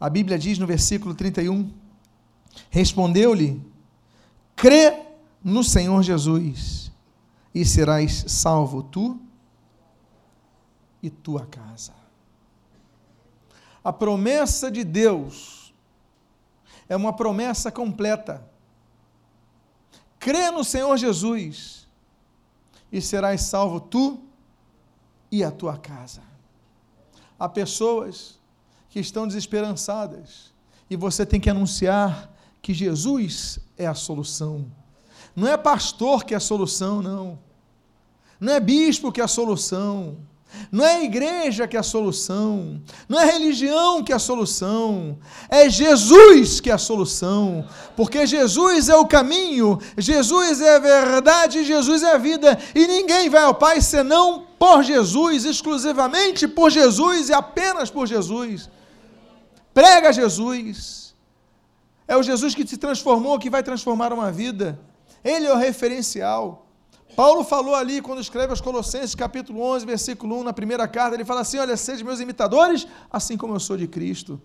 [0.00, 1.70] a Bíblia diz no versículo 31,
[2.70, 3.62] respondeu-lhe:
[4.56, 5.02] crê
[5.44, 6.90] no Senhor Jesus
[7.54, 9.20] e serás salvo tu
[11.02, 11.92] e tua casa.
[13.84, 15.55] A promessa de Deus
[16.88, 18.44] é uma promessa completa.
[20.18, 21.86] Crê no Senhor Jesus
[22.90, 24.22] e serás salvo tu
[25.30, 26.22] e a tua casa.
[27.38, 28.38] Há pessoas
[28.88, 30.54] que estão desesperançadas
[30.88, 32.32] e você tem que anunciar
[32.62, 34.66] que Jesus é a solução.
[35.34, 37.38] Não é pastor que é a solução, não.
[38.40, 40.16] Não é bispo que é a solução.
[40.70, 44.18] Não é a igreja que é a solução, não é a religião que é a
[44.18, 45.18] solução,
[45.48, 47.64] é Jesus que é a solução,
[47.96, 53.28] porque Jesus é o caminho, Jesus é a verdade, Jesus é a vida, e ninguém
[53.28, 58.70] vai ao Pai senão por Jesus, exclusivamente por Jesus e apenas por Jesus.
[59.74, 61.14] Prega Jesus,
[62.08, 64.78] é o Jesus que te transformou, que vai transformar uma vida,
[65.22, 66.65] Ele é o referencial.
[67.16, 71.24] Paulo falou ali, quando escreve aos Colossenses, capítulo 11, versículo 1, na primeira carta, ele
[71.24, 74.38] fala assim: Olha, sejam meus imitadores, assim como eu sou de Cristo.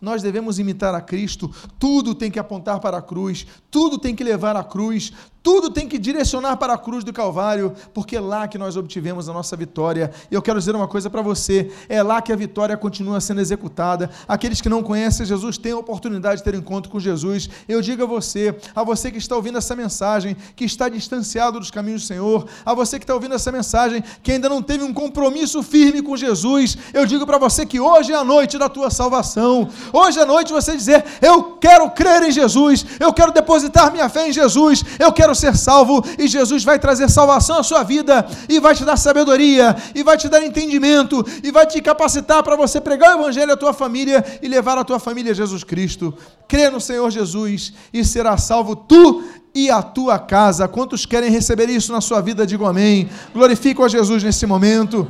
[0.00, 1.48] Nós devemos imitar a Cristo,
[1.78, 5.12] tudo tem que apontar para a cruz, tudo tem que levar à cruz,
[5.46, 9.28] tudo tem que direcionar para a cruz do Calvário, porque é lá que nós obtivemos
[9.28, 10.10] a nossa vitória.
[10.28, 13.40] E eu quero dizer uma coisa para você: é lá que a vitória continua sendo
[13.40, 14.10] executada.
[14.26, 17.48] Aqueles que não conhecem Jesus têm a oportunidade de ter encontro com Jesus.
[17.68, 21.70] Eu digo a você, a você que está ouvindo essa mensagem, que está distanciado dos
[21.70, 24.92] caminhos do Senhor, a você que está ouvindo essa mensagem, que ainda não teve um
[24.92, 28.90] compromisso firme com Jesus, eu digo para você que hoje é a noite da tua
[28.90, 29.68] salvação.
[29.92, 34.08] Hoje é a noite você dizer: Eu quero crer em Jesus, eu quero depositar minha
[34.08, 38.26] fé em Jesus, eu quero ser salvo e Jesus vai trazer salvação à sua vida
[38.48, 42.56] e vai te dar sabedoria e vai te dar entendimento e vai te capacitar para
[42.56, 46.14] você pregar o evangelho à tua família e levar a tua família a Jesus Cristo.
[46.48, 49.22] Crê no Senhor Jesus e será salvo tu
[49.54, 50.66] e a tua casa.
[50.68, 52.46] Quantos querem receber isso na sua vida?
[52.46, 53.08] Digo amém.
[53.32, 55.08] Glorifico a Jesus nesse momento.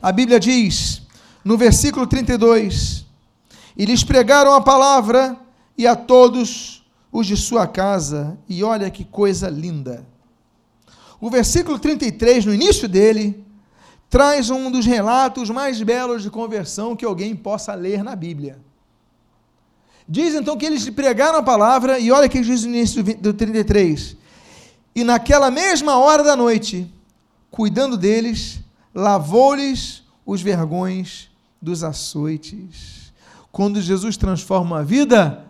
[0.00, 1.02] A Bíblia diz,
[1.44, 3.04] no versículo 32,
[3.76, 5.36] e lhes pregaram a palavra
[5.76, 6.83] e a todos
[7.14, 10.04] os de sua casa, e olha que coisa linda.
[11.20, 13.46] O versículo 33, no início dele,
[14.10, 18.58] traz um dos relatos mais belos de conversão que alguém possa ler na Bíblia.
[20.08, 24.16] Diz então que eles pregaram a palavra, e olha que diz no início do 33.
[24.92, 26.92] E naquela mesma hora da noite,
[27.48, 28.58] cuidando deles,
[28.92, 31.30] lavou-lhes os vergões
[31.62, 33.12] dos açoites.
[33.52, 35.44] Quando Jesus transforma a vida,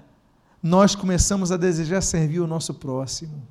[0.65, 3.47] nós começamos a desejar servir o nosso próximo.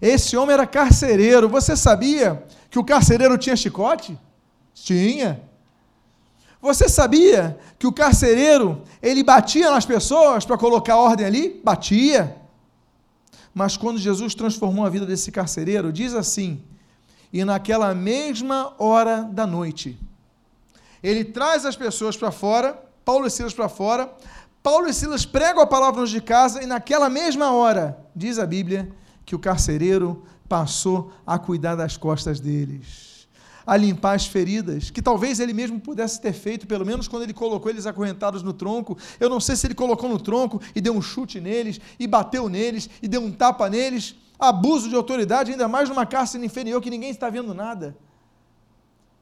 [0.00, 1.48] Esse homem era carcereiro.
[1.48, 4.16] Você sabia que o carcereiro tinha chicote?
[4.72, 5.42] Tinha.
[6.62, 11.60] Você sabia que o carcereiro, ele batia nas pessoas para colocar ordem ali?
[11.64, 12.36] Batia.
[13.52, 16.62] Mas quando Jesus transformou a vida desse carcereiro, diz assim:
[17.32, 19.98] e naquela mesma hora da noite,
[21.02, 24.10] ele traz as pessoas para fora, Paulo e Silas para fora,
[24.64, 28.90] Paulo e Silas pregam a palavra de casa, e naquela mesma hora, diz a Bíblia,
[29.22, 33.28] que o carcereiro passou a cuidar das costas deles
[33.66, 37.34] a limpar as feridas, que talvez ele mesmo pudesse ter feito, pelo menos quando ele
[37.34, 38.96] colocou eles acorrentados no tronco.
[39.18, 42.48] Eu não sei se ele colocou no tronco e deu um chute neles, e bateu
[42.48, 44.16] neles, e deu um tapa neles.
[44.38, 47.96] Abuso de autoridade, ainda mais numa cárcere inferior que ninguém está vendo nada.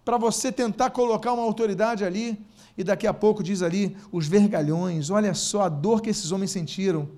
[0.04, 2.44] Para você tentar colocar uma autoridade ali,
[2.76, 6.50] e daqui a pouco diz ali os vergalhões, olha só a dor que esses homens
[6.50, 7.08] sentiram.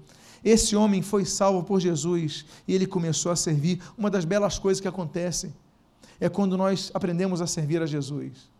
[0.44, 3.80] Esse homem foi salvo por Jesus e ele começou a servir.
[3.96, 5.54] Uma das belas coisas que acontecem
[6.20, 8.50] é quando nós aprendemos a servir a Jesus.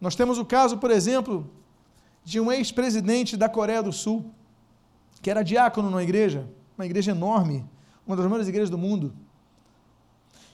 [0.00, 1.48] Nós temos o caso, por exemplo,
[2.24, 4.32] de um ex-presidente da Coreia do Sul,
[5.20, 7.64] que era diácono numa igreja, uma igreja enorme,
[8.06, 9.12] uma das maiores igrejas do mundo.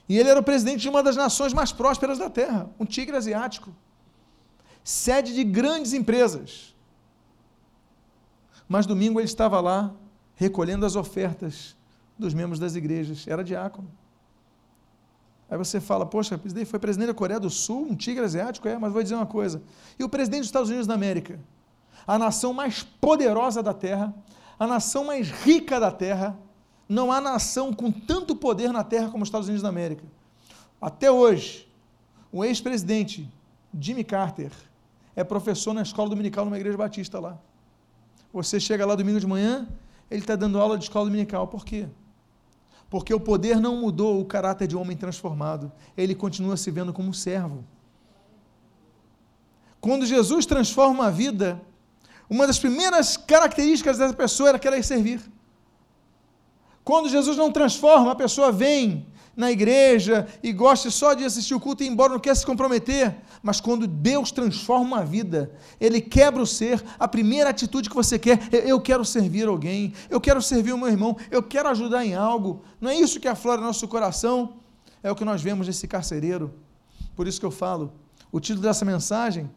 [0.09, 3.17] E ele era o presidente de uma das nações mais prósperas da Terra, um tigre
[3.17, 3.71] asiático,
[4.89, 6.75] sede de grandes empresas.
[8.67, 9.93] Mas domingo ele estava lá
[10.35, 11.77] recolhendo as ofertas
[12.19, 13.87] dos membros das igrejas, era diácono.
[15.51, 18.91] Aí você fala, poxa, foi presidente da Coreia do Sul, um tigre asiático, é, mas
[18.91, 19.61] vou dizer uma coisa.
[19.99, 21.39] E o presidente dos Estados Unidos da América?
[22.07, 24.15] A nação mais poderosa da Terra,
[24.59, 26.35] a nação mais rica da Terra,
[26.89, 30.05] não há nação com tanto poder na Terra como os Estados Unidos da América.
[30.81, 31.69] Até hoje,
[32.33, 33.31] o ex-presidente
[33.79, 34.51] Jimmy Carter
[35.21, 37.37] é professor na escola dominical numa igreja batista lá.
[38.33, 39.67] Você chega lá domingo de manhã,
[40.09, 41.49] ele está dando aula de escola dominical.
[41.49, 41.89] Por quê?
[42.89, 45.73] Porque o poder não mudou o caráter de um homem transformado.
[45.97, 47.65] Ele continua se vendo como servo.
[49.81, 51.61] Quando Jesus transforma a vida,
[52.31, 55.21] uma das primeiras características dessa pessoa era que ela ia servir.
[56.85, 59.05] Quando Jesus não transforma, a pessoa vem
[59.39, 62.45] na igreja e gosta só de assistir o culto e ir embora, não quer se
[62.45, 63.15] comprometer.
[63.41, 68.19] Mas quando Deus transforma a vida, Ele quebra o ser, a primeira atitude que você
[68.19, 72.05] quer é: eu quero servir alguém, eu quero servir o meu irmão, eu quero ajudar
[72.05, 72.65] em algo.
[72.81, 74.55] Não é isso que aflora nosso coração?
[75.05, 76.53] É o que nós vemos nesse carcereiro.
[77.15, 77.93] Por isso que eu falo,
[78.33, 79.49] o título dessa mensagem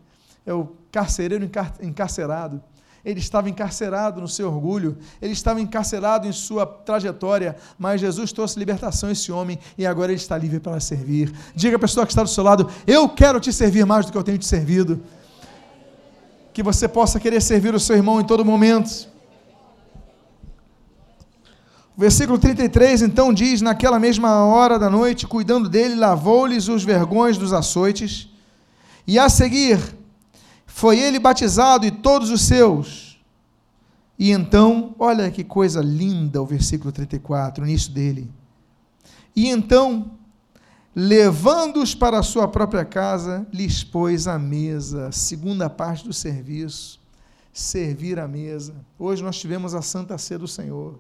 [0.45, 1.49] é o carcereiro
[1.81, 2.61] encarcerado
[3.03, 8.59] ele estava encarcerado no seu orgulho, ele estava encarcerado em sua trajetória, mas Jesus trouxe
[8.59, 11.33] libertação a esse homem e agora ele está livre para servir.
[11.55, 14.17] Diga à pessoa que está do seu lado: Eu quero te servir mais do que
[14.17, 15.01] eu tenho te servido.
[16.53, 19.09] Que você possa querer servir o seu irmão em todo momento.
[21.97, 27.37] O versículo 33 então diz: Naquela mesma hora da noite, cuidando dele, lavou-lhes os vergões
[27.37, 28.29] dos açoites,
[29.07, 29.79] e a seguir
[30.73, 33.21] foi ele batizado e todos os seus.
[34.17, 38.31] E então, olha que coisa linda o versículo 34, o início dele.
[39.35, 40.11] E então,
[40.95, 46.99] levando-os para a sua própria casa, lhes pôs a mesa, segunda parte do serviço,
[47.51, 48.73] servir a mesa.
[48.97, 50.99] Hoje nós tivemos a Santa Ceia do Senhor.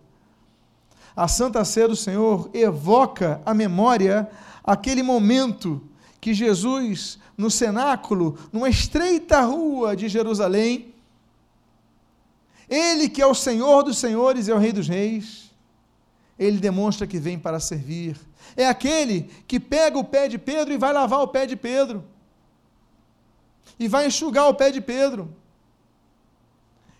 [1.15, 4.29] A Santa Ceia do Senhor evoca a memória
[4.63, 5.81] aquele momento
[6.21, 10.93] que Jesus no cenáculo, numa estreita rua de Jerusalém.
[12.69, 15.51] Ele que é o Senhor dos senhores e é o Rei dos reis,
[16.37, 18.15] ele demonstra que vem para servir.
[18.55, 22.03] É aquele que pega o pé de Pedro e vai lavar o pé de Pedro.
[23.79, 25.33] E vai enxugar o pé de Pedro.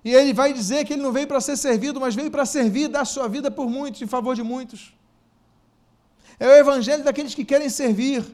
[0.03, 2.87] E ele vai dizer que ele não veio para ser servido, mas veio para servir,
[2.87, 4.93] dar sua vida por muitos, em favor de muitos.
[6.39, 8.25] É o evangelho daqueles que querem servir.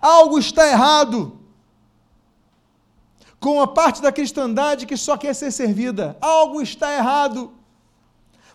[0.00, 1.38] Algo está errado
[3.38, 6.16] com a parte da cristandade que só quer ser servida.
[6.20, 7.52] Algo está errado.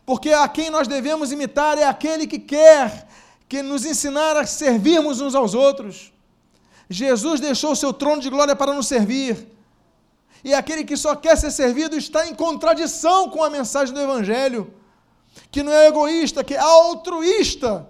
[0.06, 3.08] Porque a quem nós devemos imitar é aquele que quer
[3.48, 6.12] que nos ensinar a servirmos uns aos outros.
[6.90, 9.48] Jesus deixou o seu trono de glória para nos servir.
[10.44, 14.74] E aquele que só quer ser servido está em contradição com a mensagem do Evangelho,
[15.52, 17.88] que não é egoísta, que é altruísta,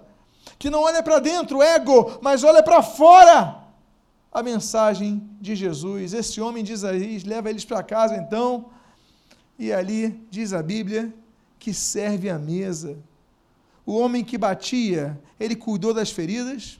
[0.62, 3.64] que não olha para dentro, ego, mas olha para fora
[4.30, 6.12] a mensagem de Jesus.
[6.12, 8.66] Esse homem diz aí, leva eles para casa então,
[9.58, 11.12] e ali diz a Bíblia
[11.58, 12.96] que serve a mesa.
[13.84, 16.78] O homem que batia, ele cuidou das feridas,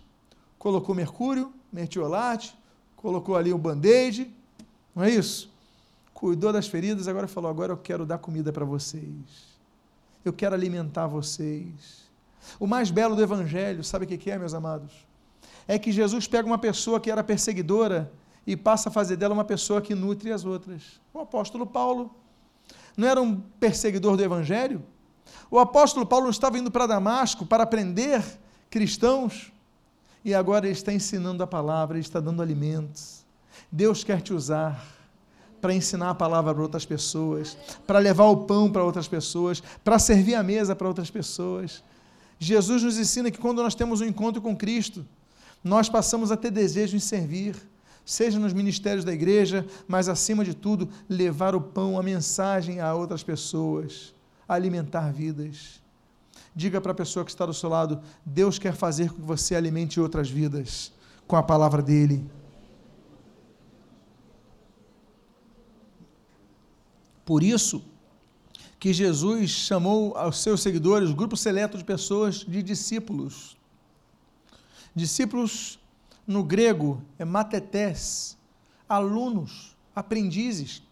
[0.61, 2.57] colocou mercúrio, mertiolate,
[2.95, 4.33] colocou ali um band-aid,
[4.95, 5.51] não é isso?
[6.15, 9.59] Cuidou das feridas, agora falou: agora eu quero dar comida para vocês.
[10.25, 12.12] Eu quero alimentar vocês.
[12.59, 14.93] O mais belo do Evangelho, sabe o que é, meus amados?
[15.67, 18.13] é que Jesus pega uma pessoa que era perseguidora
[18.47, 21.01] e passa a fazer dela uma pessoa que nutre as outras.
[21.15, 22.15] O apóstolo Paulo
[22.97, 24.83] não era um perseguidor do evangelho,
[25.51, 28.23] O apóstolo Paulo estava indo para Damasco para aprender
[28.69, 29.53] cristãos
[30.25, 33.25] e agora ele está ensinando a palavra, ele está dando alimentos.
[33.71, 34.85] Deus quer te usar
[35.61, 39.99] para ensinar a palavra para outras pessoas, para levar o pão para outras pessoas, para
[39.99, 41.83] servir a mesa para outras pessoas.
[42.43, 45.07] Jesus nos ensina que quando nós temos um encontro com Cristo,
[45.63, 47.55] nós passamos a ter desejo em servir,
[48.05, 52.93] seja nos ministérios da igreja, mas acima de tudo, levar o pão, a mensagem a
[52.95, 54.13] outras pessoas,
[54.49, 55.81] alimentar vidas.
[56.53, 59.55] Diga para a pessoa que está do seu lado: Deus quer fazer com que você
[59.55, 60.93] alimente outras vidas
[61.29, 62.29] com a palavra dele.
[67.25, 67.85] Por isso
[68.83, 73.57] que Jesus chamou aos seus seguidores, um grupo seleto de pessoas, de discípulos.
[74.93, 75.79] Discípulos
[76.27, 78.37] no grego é matetés,
[78.89, 80.83] alunos, aprendizes,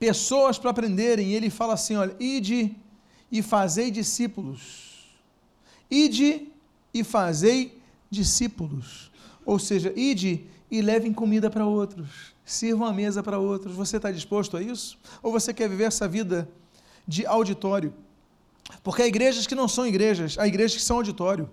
[0.00, 1.28] pessoas para aprenderem.
[1.28, 2.74] E ele fala assim: olha, ide
[3.30, 5.16] e fazei discípulos.
[5.88, 6.48] Ide
[6.92, 7.80] e fazei
[8.10, 9.12] discípulos.
[9.44, 13.74] Ou seja, ide e levem comida para outros sirvam a mesa para outros.
[13.74, 14.96] Você está disposto a isso?
[15.20, 16.48] Ou você quer viver essa vida
[17.06, 17.94] de auditório?
[18.82, 21.48] Porque há igrejas que não são igrejas, há igrejas que são auditório,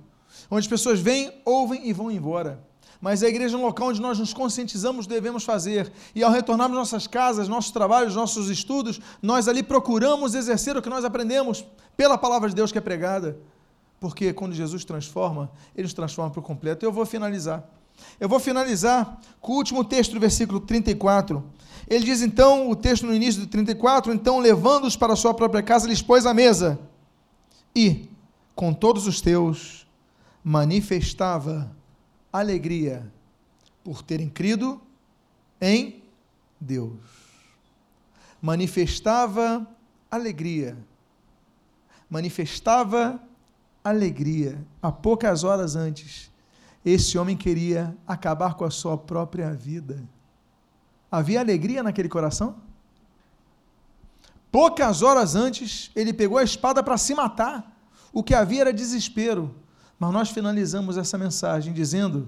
[0.50, 2.64] onde as pessoas vêm, ouvem e vão embora.
[3.00, 5.92] Mas a igreja é um local onde nós nos conscientizamos devemos fazer.
[6.16, 10.90] E ao retornarmos nossas casas, nossos trabalhos, nossos estudos, nós ali procuramos exercer o que
[10.90, 11.66] nós aprendemos
[11.98, 13.38] pela palavra de Deus que é pregada.
[14.00, 16.86] Porque quando Jesus transforma, ele nos transforma por completo.
[16.86, 17.70] Eu vou finalizar.
[18.20, 21.44] Eu vou finalizar com o último texto do versículo 34.
[21.88, 25.62] Ele diz então, o texto no início do 34, então levando-os para a sua própria
[25.62, 26.80] casa, lhes pôs a mesa
[27.76, 28.10] e,
[28.56, 29.86] com todos os teus,
[30.44, 31.72] manifestava
[32.32, 33.12] alegria
[33.84, 34.82] por terem crido
[35.62, 36.02] em
[36.60, 37.00] Deus.
[38.42, 39.68] Manifestava
[40.10, 40.78] alegria.
[42.10, 43.22] Manifestava
[43.84, 44.64] alegria.
[44.82, 46.32] Há poucas horas antes,
[46.86, 50.04] esse homem queria acabar com a sua própria vida.
[51.12, 52.56] Havia alegria naquele coração?
[54.52, 57.76] Poucas horas antes, ele pegou a espada para se matar.
[58.12, 59.56] O que havia era desespero.
[59.98, 62.28] Mas nós finalizamos essa mensagem dizendo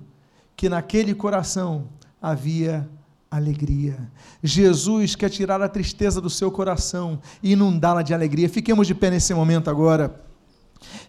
[0.55, 1.89] que naquele coração
[2.21, 2.89] havia
[3.29, 4.11] alegria.
[4.41, 8.47] Jesus quer tirar a tristeza do seu coração e inundá-la de alegria.
[8.47, 10.23] Fiquemos de pé nesse momento agora.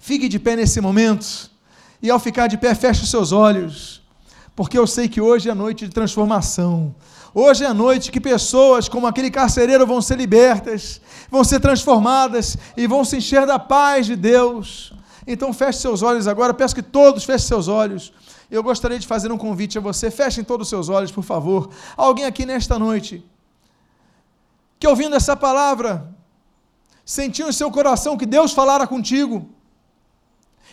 [0.00, 1.50] Fique de pé nesse momento.
[2.02, 4.02] E ao ficar de pé, feche os seus olhos,
[4.54, 6.94] porque eu sei que hoje é noite de transformação.
[7.34, 12.56] Hoje é a noite que pessoas como aquele carcereiro vão ser libertas, vão ser transformadas
[12.76, 14.92] e vão se encher da paz de Deus.
[15.26, 18.12] Então feche seus olhos agora, peço que todos fechem seus olhos.
[18.50, 21.70] Eu gostaria de fazer um convite a você, fechem todos os seus olhos, por favor.
[21.96, 23.24] Alguém aqui nesta noite
[24.78, 26.14] que ouvindo essa palavra
[27.04, 29.48] sentiu em seu coração que Deus falara contigo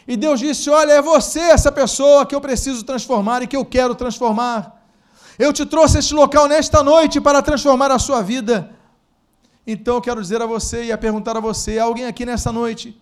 [0.08, 3.66] e Deus disse: Olha, é você essa pessoa que eu preciso transformar e que eu
[3.66, 4.82] quero transformar.
[5.40, 8.70] Eu te trouxe este local nesta noite para transformar a sua vida.
[9.66, 13.00] Então eu quero dizer a você e a perguntar a você: alguém aqui nesta noite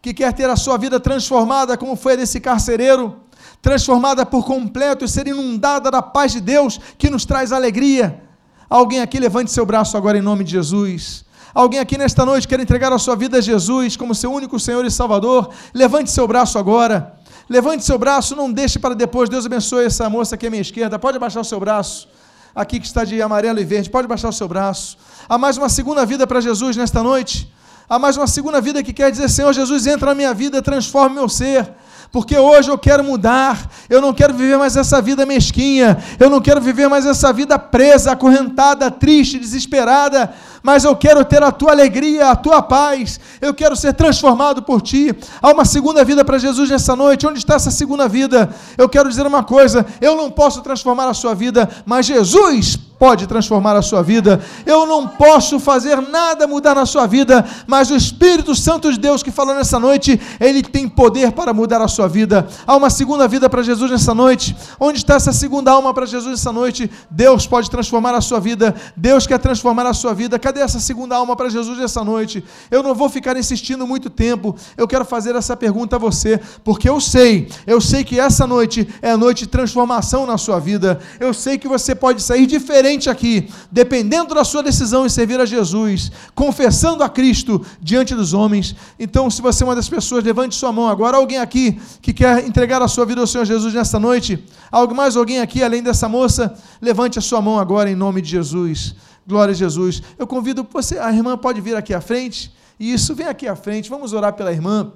[0.00, 3.20] que quer ter a sua vida transformada, como foi a desse carcereiro,
[3.60, 8.22] transformada por completo e ser inundada da paz de Deus que nos traz alegria?
[8.70, 11.24] Alguém aqui levante seu braço agora em nome de Jesus.
[11.54, 14.84] Alguém aqui nesta noite quer entregar a sua vida a Jesus como seu único Senhor
[14.84, 15.50] e Salvador?
[15.72, 17.14] Levante seu braço agora.
[17.48, 19.28] Levante seu braço, não deixe para depois.
[19.28, 20.98] Deus abençoe essa moça aqui à minha esquerda.
[20.98, 22.06] Pode abaixar o seu braço.
[22.54, 23.88] Aqui que está de amarelo e verde.
[23.88, 24.98] Pode baixar o seu braço.
[25.28, 27.50] Há mais uma segunda vida para Jesus nesta noite.
[27.88, 31.14] Há mais uma segunda vida que quer dizer: Senhor Jesus, entra na minha vida, transforme
[31.14, 31.74] meu ser
[32.10, 36.40] porque hoje eu quero mudar, eu não quero viver mais essa vida mesquinha, eu não
[36.40, 40.32] quero viver mais essa vida presa, acorrentada, triste, desesperada,
[40.62, 44.80] mas eu quero ter a tua alegria, a tua paz, eu quero ser transformado por
[44.80, 45.14] ti.
[45.40, 48.50] Há uma segunda vida para Jesus nessa noite, onde está essa segunda vida?
[48.76, 53.26] Eu quero dizer uma coisa: eu não posso transformar a sua vida, mas Jesus pode
[53.26, 54.40] transformar a sua vida.
[54.66, 59.22] Eu não posso fazer nada mudar na sua vida, mas o Espírito Santo de Deus
[59.22, 62.46] que falou nessa noite, ele tem poder para mudar a sua vida.
[62.66, 64.56] Há uma segunda vida para Jesus nessa noite.
[64.80, 66.90] Onde está essa segunda alma para Jesus nessa noite?
[67.10, 68.74] Deus pode transformar a sua vida.
[68.96, 70.38] Deus quer transformar a sua vida.
[70.48, 72.42] Cadê essa segunda alma para Jesus nessa noite?
[72.70, 74.56] Eu não vou ficar insistindo muito tempo.
[74.78, 78.88] Eu quero fazer essa pergunta a você, porque eu sei, eu sei que essa noite
[79.02, 81.00] é a noite de transformação na sua vida.
[81.20, 85.44] Eu sei que você pode sair diferente aqui, dependendo da sua decisão em servir a
[85.44, 88.74] Jesus, confessando a Cristo diante dos homens.
[88.98, 91.18] Então, se você é uma das pessoas, levante sua mão agora.
[91.18, 94.42] Alguém aqui que quer entregar a sua vida ao Senhor Jesus nesta noite?
[94.72, 96.58] Algo mais alguém aqui além dessa moça?
[96.80, 98.94] Levante a sua mão agora em nome de Jesus.
[99.28, 100.02] Glória a Jesus.
[100.18, 102.50] Eu convido você, a irmã pode vir aqui à frente
[102.80, 104.90] Isso, vem aqui à frente, vamos orar pela irmã.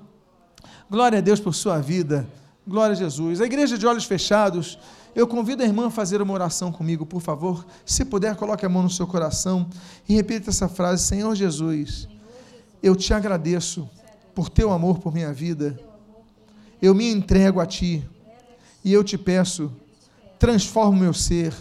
[0.90, 2.26] Glória a Deus por sua vida.
[2.66, 3.42] Glória a Jesus.
[3.42, 4.78] A igreja de olhos fechados,
[5.14, 7.66] eu convido a irmã a fazer uma oração comigo, por favor.
[7.84, 9.68] Se puder, coloque a mão no seu coração
[10.08, 12.08] e repita essa frase: Senhor Jesus,
[12.82, 13.86] eu te agradeço
[14.34, 15.78] por teu amor por minha vida.
[16.80, 18.02] Eu me entrego a ti
[18.82, 19.70] e eu te peço,
[20.38, 21.54] transforma o meu ser,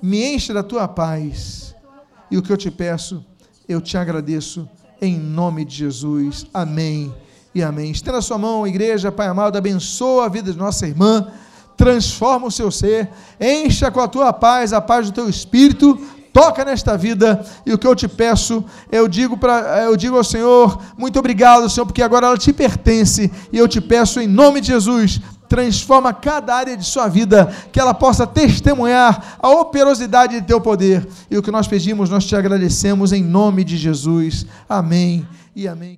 [0.00, 1.67] me enche da tua paz.
[2.30, 3.24] E o que eu te peço,
[3.68, 4.68] eu te agradeço
[5.00, 6.46] em nome de Jesus.
[6.52, 7.14] Amém
[7.54, 7.90] e amém.
[7.90, 11.28] Estenda a sua mão, igreja, Pai amado, abençoa a vida de nossa irmã,
[11.76, 13.08] transforma o seu ser,
[13.40, 15.98] encha com a tua paz, a paz do teu espírito,
[16.32, 20.24] toca nesta vida e o que eu te peço, eu digo para eu digo ao
[20.24, 24.60] Senhor, muito obrigado, Senhor, porque agora ela te pertence e eu te peço em nome
[24.60, 30.46] de Jesus, transforma cada área de sua vida, que ela possa testemunhar a operosidade de
[30.46, 31.08] teu poder.
[31.30, 34.44] E o que nós pedimos, nós te agradecemos em nome de Jesus.
[34.68, 35.26] Amém
[35.56, 35.96] e amém.